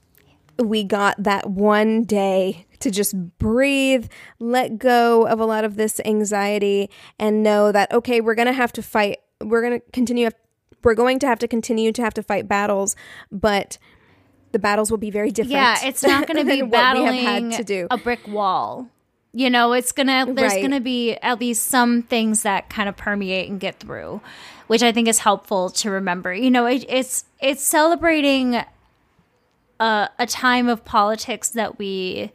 [0.59, 4.07] we got that one day to just breathe,
[4.39, 8.53] let go of a lot of this anxiety, and know that, okay, we're going to
[8.53, 9.17] have to fight.
[9.41, 10.29] We're going to continue.
[10.83, 12.95] We're going to have to continue to have to fight battles,
[13.31, 13.79] but
[14.55, 15.51] the battles will be very different.
[15.51, 17.87] yeah, it's not going to be what battling we have had to do.
[17.91, 18.87] a brick wall.
[19.33, 20.25] You know, it's gonna.
[20.33, 20.61] There's Right.
[20.61, 24.21] gonna be at least some things that kind of permeate and get through,
[24.67, 26.33] which I think is helpful to remember.
[26.33, 28.63] You know, it, it's it's celebrating
[29.81, 32.31] a, a time of politics that we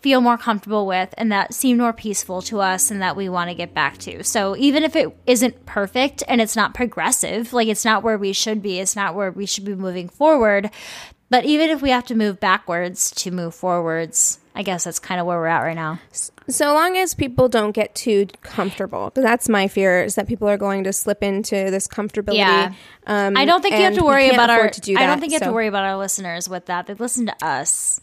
[0.00, 3.50] feel more comfortable with and that seem more peaceful to us and that we want
[3.50, 4.22] to get back to.
[4.22, 8.32] So even if it isn't perfect and it's not progressive, like it's not where we
[8.32, 10.70] should be, it's not where we should be moving forward,
[11.28, 15.20] but even if we have to move backwards to move forwards, I guess that's kind
[15.20, 16.00] of where we're at right now.
[16.48, 20.56] So long as people don't get too comfortable, that's my fear is that people are
[20.56, 22.36] going to slip into this comfortability.
[22.36, 22.72] Yeah.
[23.06, 25.32] Um, I don't think you have to worry about our to do I don't think
[25.32, 26.86] you have so to worry about our listeners with that.
[26.86, 28.00] They listen to us.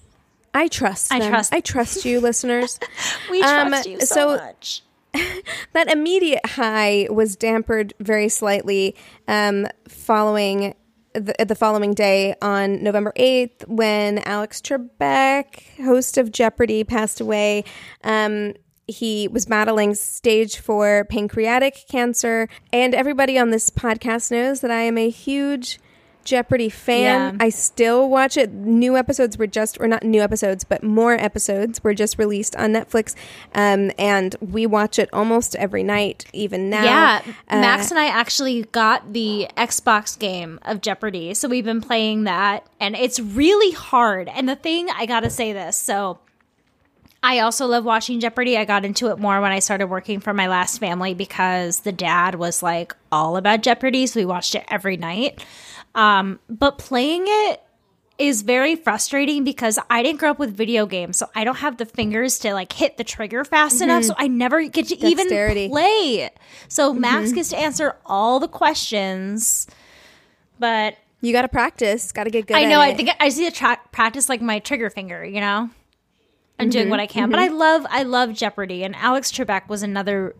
[0.53, 1.11] I trust.
[1.13, 1.29] I them.
[1.31, 2.79] trust- I trust you, listeners.
[3.31, 4.83] We Um, trust you so, so- much.
[5.73, 8.95] that immediate high was dampered very slightly
[9.27, 10.73] um, following
[11.13, 17.63] the, the following day on November 8th when Alex Trebek, host of Jeopardy, passed away.
[18.03, 18.53] Um,
[18.87, 22.49] he was battling stage four pancreatic cancer.
[22.73, 25.79] And everybody on this podcast knows that I am a huge
[26.23, 27.35] Jeopardy fan.
[27.35, 27.45] Yeah.
[27.45, 28.51] I still watch it.
[28.51, 32.71] New episodes were just, or not new episodes, but more episodes were just released on
[32.73, 33.15] Netflix.
[33.53, 36.83] Um, and we watch it almost every night, even now.
[36.83, 41.81] Yeah, Uh, Max and I actually got the Xbox game of Jeopardy, so we've been
[41.81, 44.29] playing that, and it's really hard.
[44.29, 46.19] And the thing I gotta say this, so
[47.25, 48.57] I also love watching Jeopardy.
[48.57, 51.93] I got into it more when I started working for my last family because the
[51.93, 55.43] dad was like all about Jeopardy, so we watched it every night.
[55.95, 57.61] Um, but playing it
[58.17, 61.77] is very frustrating because I didn't grow up with video games, so I don't have
[61.77, 64.03] the fingers to like hit the trigger fast enough.
[64.03, 64.09] Mm-hmm.
[64.09, 65.69] So I never get to even Dexterity.
[65.69, 66.29] play.
[66.67, 67.01] So mm-hmm.
[67.01, 69.67] Max gets to answer all the questions,
[70.59, 72.11] but You got to practice.
[72.11, 72.81] Got to get good I at know.
[72.81, 72.85] it.
[72.85, 75.23] I think I see to tra- practice like my trigger finger.
[75.23, 75.69] You know,
[76.59, 76.91] I'm doing mm-hmm.
[76.91, 77.29] what I can.
[77.29, 80.35] But I love I love Jeopardy, and Alex Trebek was another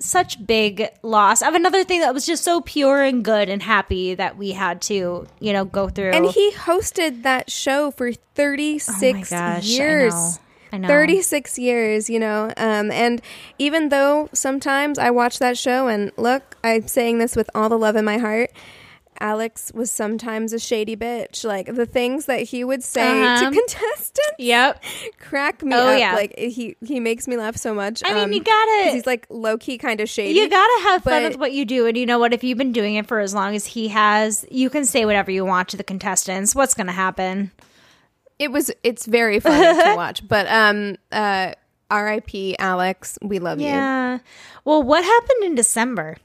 [0.00, 4.14] such big loss of another thing that was just so pure and good and happy
[4.14, 6.10] that we had to, you know, go through.
[6.10, 10.14] And he hosted that show for 36 Oh my gosh, I years.
[10.14, 10.32] know.
[10.72, 10.88] I know.
[10.88, 12.52] 36 years, you know.
[12.56, 13.20] Um, and
[13.58, 17.78] even though sometimes I watch that show and look, I'm saying this with all the
[17.78, 18.50] love in my heart.
[19.20, 21.44] Alex was sometimes a shady bitch.
[21.44, 23.50] Like the things that he would say Uh-huh.
[23.50, 24.82] to contestants Yep.
[25.18, 25.98] crack me Oh, up.
[25.98, 26.14] yeah.
[26.14, 28.02] Like he he makes me laugh so much.
[28.04, 30.38] I mean, Um, you gotta- He's like low key kind of shady.
[30.38, 32.32] You gotta have fun with what you do, and you know what?
[32.32, 35.30] If you've been doing it for as long as he has, you can say whatever
[35.30, 36.54] you want to the contestants.
[36.54, 37.50] What's gonna happen?
[38.38, 40.26] it was it's very funny to watch.
[40.26, 41.52] But um uh
[41.90, 42.56] R.I.P.
[42.58, 43.66] Alex, we love you.
[43.66, 44.18] Yeah.
[44.64, 46.16] Well, what happened in December?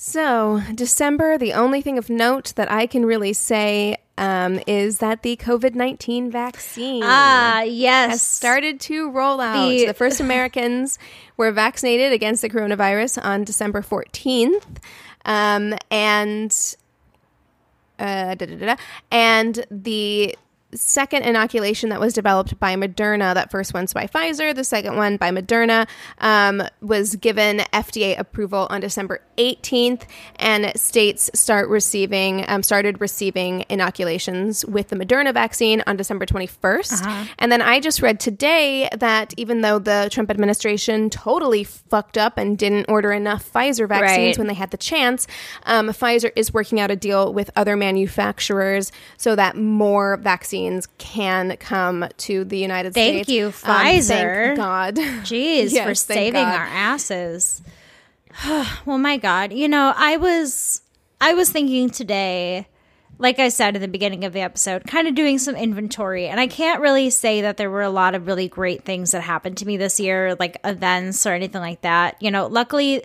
[0.00, 5.22] So, December, the only thing of note that I can really say um, is that
[5.24, 8.10] the COVID 19 vaccine Ah, yes.
[8.12, 9.68] has started to roll out.
[9.68, 11.00] The- The, first Americans
[11.36, 14.62] were vaccinated against the coronavirus on December 14th.
[15.24, 16.52] Um, and
[17.98, 18.76] uh, da, da, da, da.
[19.10, 20.36] and the
[20.74, 25.16] second inoculation that was developed by Moderna, that first one's by Pfizer, the second one
[25.16, 25.88] by Moderna,
[26.18, 30.02] um, was given FDA approval on December 18th,
[30.36, 37.28] and states start receiving um, started receiving inoculations with the Moderna vaccine on December 21st.
[37.38, 42.36] And then I just read today that even though the Trump administration totally fucked up
[42.36, 44.38] and didn't order enough Pfizer vaccines Right.
[44.38, 45.26] when they had the chance,
[45.64, 50.57] um, Pfizer is working out a deal with other manufacturers so that more vaccines
[50.98, 53.28] can come to the United Thank States.
[53.28, 54.46] Thank you, Um, Pfizer.
[54.46, 54.94] thank God.
[55.24, 56.54] Jeez, Yes, for saving God.
[56.54, 57.62] our asses.
[58.84, 59.52] well, my God.
[59.52, 60.82] You know, I was
[61.20, 62.68] I was thinking today,
[63.18, 66.38] like I said at the beginning of the episode, kind of doing some inventory, and
[66.38, 69.56] I can't really say that there were a lot of really great things that happened
[69.58, 72.20] to me this year, like events or anything like that.
[72.22, 73.04] You know, luckily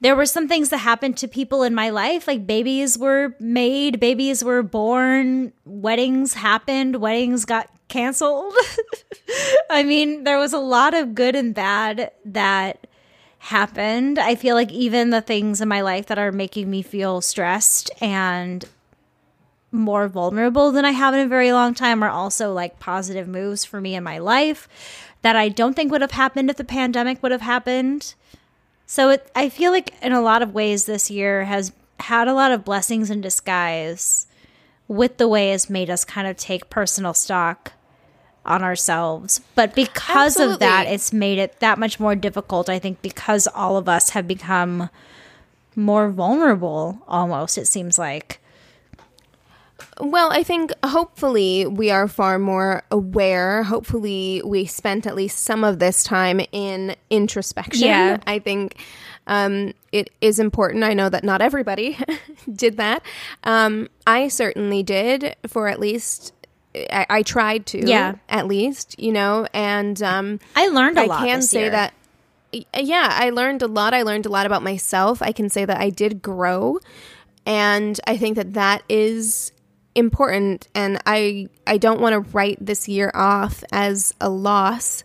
[0.00, 4.00] there were some things that happened to people in my life like babies were made
[4.00, 8.54] babies were born weddings happened weddings got canceled.
[9.70, 12.86] I mean there was a lot of good and bad that
[13.38, 14.18] happened.
[14.18, 17.90] I feel like even the things in my life that are making me feel stressed
[18.00, 18.64] and
[19.72, 23.64] more vulnerable than i have in a very long time are also like positive moves
[23.64, 24.68] for me in my life
[25.22, 28.14] that i don't think would have happened if the pandemic would have happened
[28.90, 32.34] so it, I feel like in a lot of ways this year has had a
[32.34, 34.26] lot of blessings in disguise
[34.88, 37.74] with the way it's made us kind of take personal stock
[38.44, 39.42] on ourselves.
[39.54, 43.76] But because of that, it's made it that much more difficult, I think, because all
[43.76, 44.90] of us have become
[45.76, 48.39] more vulnerable almost, it seems like.
[50.00, 53.62] Well, I think hopefully we are far more aware.
[53.64, 57.86] Hopefully, we spent at least some of this time in introspection.
[57.86, 58.18] Yeah.
[58.26, 58.76] I think
[59.26, 60.84] um, it is important.
[60.84, 61.98] I know that not everybody
[62.52, 63.02] did that.
[63.44, 66.32] Um, I certainly did for at least.
[66.74, 68.14] I, I tried to, Yeah.
[68.28, 71.22] at least, you know, and um, I learned a I lot.
[71.22, 71.70] I can say year.
[71.70, 71.94] that
[72.52, 73.92] yeah, I learned a lot.
[73.92, 75.20] I learned a lot about myself.
[75.20, 76.78] I can say that I did grow,
[77.46, 79.50] and I think that that is
[79.94, 80.68] important.
[80.74, 85.02] And I I don't want to write this year off as a loss.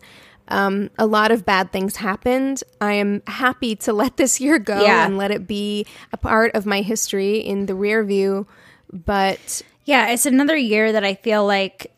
[0.48, 2.62] Um, a lot of bad things happened.
[2.80, 5.04] I am happy to let this year go Yeah.
[5.04, 8.46] and let it be a part of my history in the rear view.
[8.92, 11.90] But Yeah, it's another year that I feel like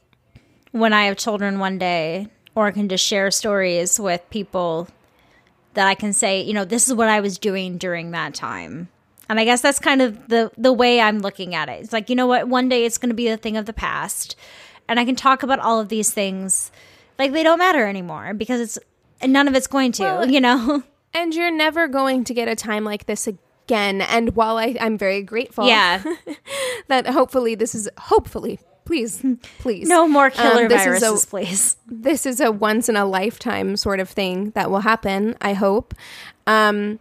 [0.72, 4.88] when I have children one day or can just share stories with people
[5.74, 8.88] that I can say, you know, this is what I was doing during that time.
[9.28, 11.82] And I guess that's kind of the the way I'm looking at it.
[11.82, 13.72] It's like, you know what, one day it's going to be a thing of the
[13.72, 14.36] past
[14.88, 16.70] and I can talk about all of these things
[17.18, 18.78] like they don't matter anymore because it's
[19.20, 20.82] and none of it's going to, Well, you know.
[21.14, 24.00] and you're never going to get a time like this again.
[24.00, 26.02] And while I, I'm very grateful, yeah.
[26.88, 29.22] that hopefully this is hopefully please
[29.58, 31.76] please No more killer Um, this is a- viruses, please.
[31.86, 35.92] this is a once in a lifetime sort of thing that will happen i hope
[36.46, 36.98] um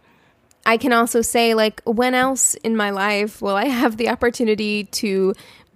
[0.68, 4.84] i can also say like when else in my life will i have the opportunity
[5.02, 5.34] to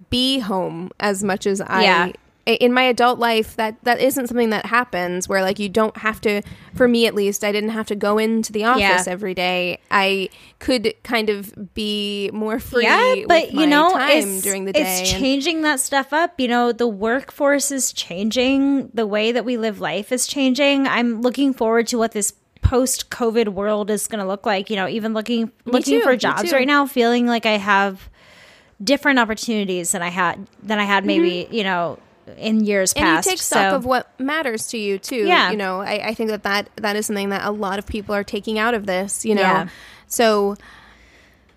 [0.09, 2.11] be home as much as i Yeah.
[2.45, 6.19] in my adult life that that isn't something that happens where like you don't have
[6.27, 6.41] to
[6.75, 9.15] for me at least i didn't have to go into the office Yeah.
[9.15, 10.29] every day i
[10.59, 14.81] could kind of be more free yeah, but you know, time it's, during the day
[15.01, 16.39] it's and- changing that stuff up.
[16.39, 18.89] You know, the workforce is changing.
[18.93, 20.87] The way that we live life is changing.
[20.87, 22.31] I'm looking forward to what this
[22.63, 24.69] post-COVID world is going to look like.
[24.69, 28.09] You know, even looking looking too, for jobs right now, feeling like I have
[28.83, 31.53] different opportunities than I had than I had maybe Mm-hmm.
[31.53, 31.99] you know
[32.37, 33.25] in years and past.
[33.25, 35.25] you take stock so of what matters to you too.
[35.27, 35.51] Yeah.
[35.51, 38.15] you know, I, I think that, that that is something that a lot of people
[38.15, 39.25] are taking out of this.
[39.25, 39.67] You know, Yeah.
[40.07, 40.55] so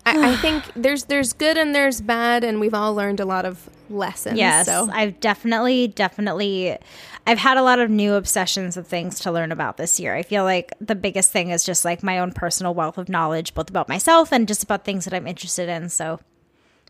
[0.07, 3.45] I, I think there's there's good and there's bad, and we've all learned a lot
[3.45, 4.37] of lessons.
[4.37, 6.77] Yes, so I've definitely, definitely,
[7.25, 10.15] I've had a lot of new obsessions of things to learn about this year.
[10.15, 13.53] I feel like the biggest thing is just like my own personal wealth of knowledge,
[13.53, 15.89] both about myself and just about things that I'm interested in.
[15.89, 16.19] So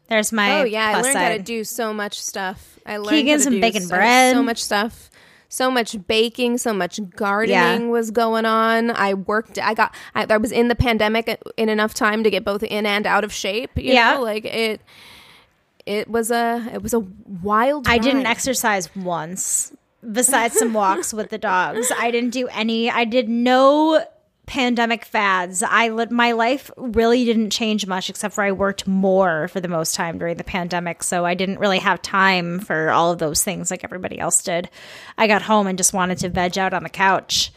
[0.08, 2.80] there's my oh yeah, I learned how to do so much stuff.
[2.86, 4.36] I learned Keegan how to some do baking so, bread.
[4.36, 5.10] so much stuff.
[5.50, 8.92] So much baking, so much gardening was going on.
[8.92, 9.58] I worked.
[9.60, 9.96] I got.
[10.14, 13.24] I, I was in the pandemic in enough time to get both in and out
[13.24, 13.72] of shape.
[13.78, 14.16] You Yeah.
[14.16, 14.82] know, like it.
[15.86, 16.68] It was a.
[16.74, 17.88] It was a wild.
[17.88, 19.72] I didn't exercise once
[20.12, 21.92] besides some walks with the dogs.
[21.98, 22.90] I didn't do any.
[22.92, 24.04] I did no
[24.48, 25.62] pandemic fads.
[25.62, 29.68] I lit my life really didn't change much except for I worked more for the
[29.68, 33.44] most time during the pandemic, so I didn't really have time for all of those
[33.44, 34.70] things like everybody else did.
[35.18, 37.52] I got home and just wanted to veg out on the couch.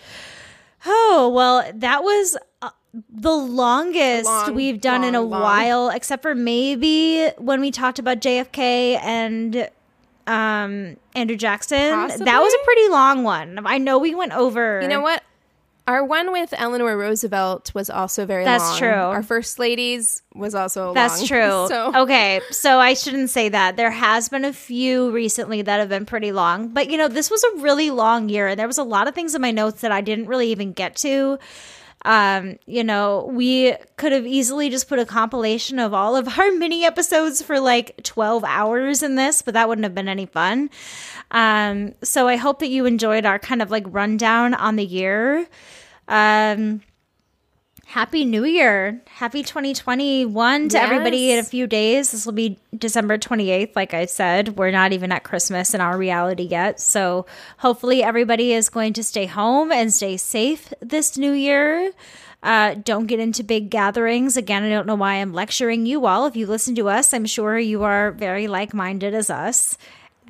[0.85, 2.71] Oh, well, that was uh,
[3.09, 5.43] the longest Long, we've done in a long, long.
[5.43, 9.69] while, except for maybe when we talked about JFK and
[10.27, 11.93] um, Andrew Jackson.
[11.93, 12.25] Possibly?
[12.25, 13.65] That was a pretty long one.
[13.65, 14.81] I know we went over.
[14.83, 15.23] You know what?
[15.86, 18.78] Our one with Eleanor Roosevelt was also very That's long.
[18.78, 18.89] true.
[18.90, 21.27] Our first ladies was also That's long.
[21.27, 21.66] true.
[21.69, 23.77] So Okay, so I shouldn't say that.
[23.77, 27.31] There has been a few recently that have been pretty long, but you know, this
[27.31, 29.81] was a really long year, and there was a lot of things in my notes
[29.81, 31.39] that I didn't really even get to.
[32.05, 36.51] Um, you know, we could have easily just put a compilation of all of our
[36.57, 40.71] mini episodes for like 12 hours in this, but that wouldn't have been any fun.
[41.31, 45.47] Um, so I hope that you enjoyed our kind of like rundown on the year.
[46.09, 46.83] Um,
[47.91, 49.03] Happy New Year.
[49.09, 52.12] Happy 2021 to everybody in a few days.
[52.12, 53.75] This will be December 28th.
[53.75, 56.79] Like I said, we're not even at Christmas in our reality yet.
[56.79, 57.27] So
[57.59, 61.91] hopefully everybody is going to stay home and stay safe this new year.
[62.45, 64.37] Uh, don't get into big gatherings.
[64.37, 66.27] Again, I don't know why I'm lecturing you all.
[66.27, 69.77] If you listen to us, I'm sure you are very like minded as us.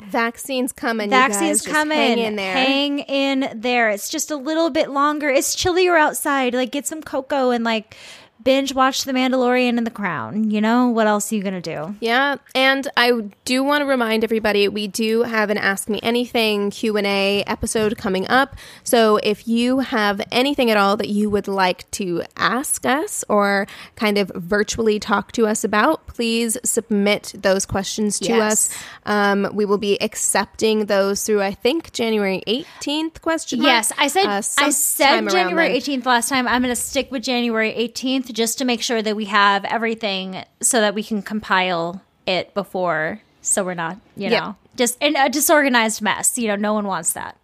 [0.02, 1.10] Vaccines coming.
[1.10, 1.81] Vaccines you guys.
[1.81, 1.98] Coming.
[1.98, 2.55] Hang in there.
[2.55, 3.90] Hang in there.
[3.90, 5.28] It's just a little bit longer.
[5.28, 6.55] It's chillier outside.
[6.55, 7.97] Like get some cocoa and like
[8.43, 10.51] binge watch The Mandalorian and The Crown.
[10.51, 11.95] You know what else are you gonna do?
[12.01, 13.12] Yeah, and I
[13.45, 17.43] do want to remind everybody we do have an Ask Me Anything Q and A
[17.47, 18.57] episode coming up.
[18.85, 23.67] So if you have anything at all that you would like to ask us or
[23.97, 28.69] kind of virtually talk to us about, please submit those questions to Yes.
[28.71, 28.85] us.
[29.07, 33.21] Um, we will be accepting those through I think January eighteenth.
[33.23, 33.67] Question mark?
[33.69, 36.47] Yes, I said Uh, I said January 18th last time.
[36.47, 40.44] I'm going to stick with January 18th just to make sure that we have everything
[40.61, 45.28] so that we can compile it before so we're not, you know, just in a
[45.28, 46.36] disorganized mess.
[46.39, 47.36] You know, no one wants that.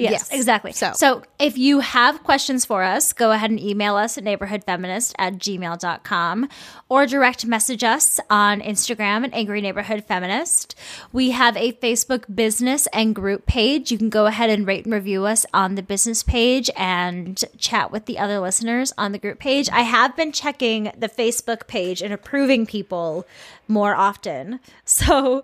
[0.00, 0.28] Yes, Yes.
[0.32, 0.72] exactly.
[0.72, 1.22] So- So.
[1.38, 6.48] if you have questions for us, go ahead and email us at neighborhoodfeminist at gmail.com
[6.88, 10.74] or direct message us on Instagram at Angry Neighborhood Feminist.
[11.12, 13.90] We have a Facebook business and group page.
[13.92, 17.90] You can go ahead and rate and review us on the business page and chat
[17.92, 19.68] with the other listeners on the group page.
[19.72, 23.26] I have been checking the Facebook page and approving people
[23.70, 24.60] more often.
[24.84, 25.42] So,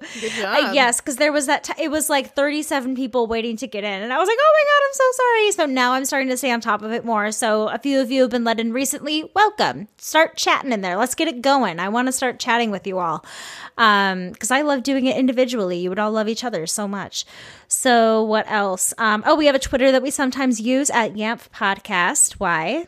[0.74, 1.64] yes, because there was that.
[1.64, 4.52] T- it was like thirty-seven people waiting to get in, and I was like, "Oh
[4.54, 7.04] my god, I'm so sorry." So now I'm starting to stay on top of it
[7.04, 7.30] more.
[7.30, 9.30] So a few of you have been let in recently.
[9.34, 9.86] Welcome.
[9.98, 10.96] Start chatting in there.
[10.96, 11.78] Let's get it going.
[11.78, 13.24] I want to start chatting with you all
[13.76, 15.78] because I love doing it individually.
[15.78, 17.24] You would all love each other so much.
[17.68, 18.92] So what else?
[18.98, 22.32] Um, oh, we have a Twitter that we sometimes use at Yamp Podcast.
[22.34, 22.86] Why?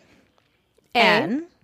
[0.95, 1.58] N F.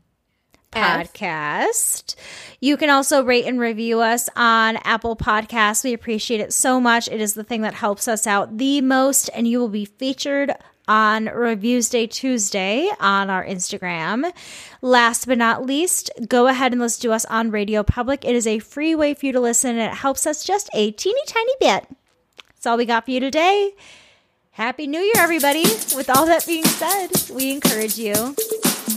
[0.74, 2.16] podcast.
[2.60, 5.84] You can also rate and review us on Apple Podcasts.
[5.84, 7.08] We appreciate it so much.
[7.08, 10.52] It is the thing that helps us out the most, and you will be featured
[10.86, 14.30] on Reviews Day Tuesday on our Instagram.
[14.82, 18.24] Last but not least, go ahead and listen to us on Radio Public.
[18.24, 20.90] It is a free way for you to listen, and it helps us just a
[20.90, 21.86] teeny tiny bit.
[22.48, 23.72] That's all we got for you today.
[24.52, 25.64] Happy New Year, everybody.
[25.96, 28.36] With all that being said, we encourage you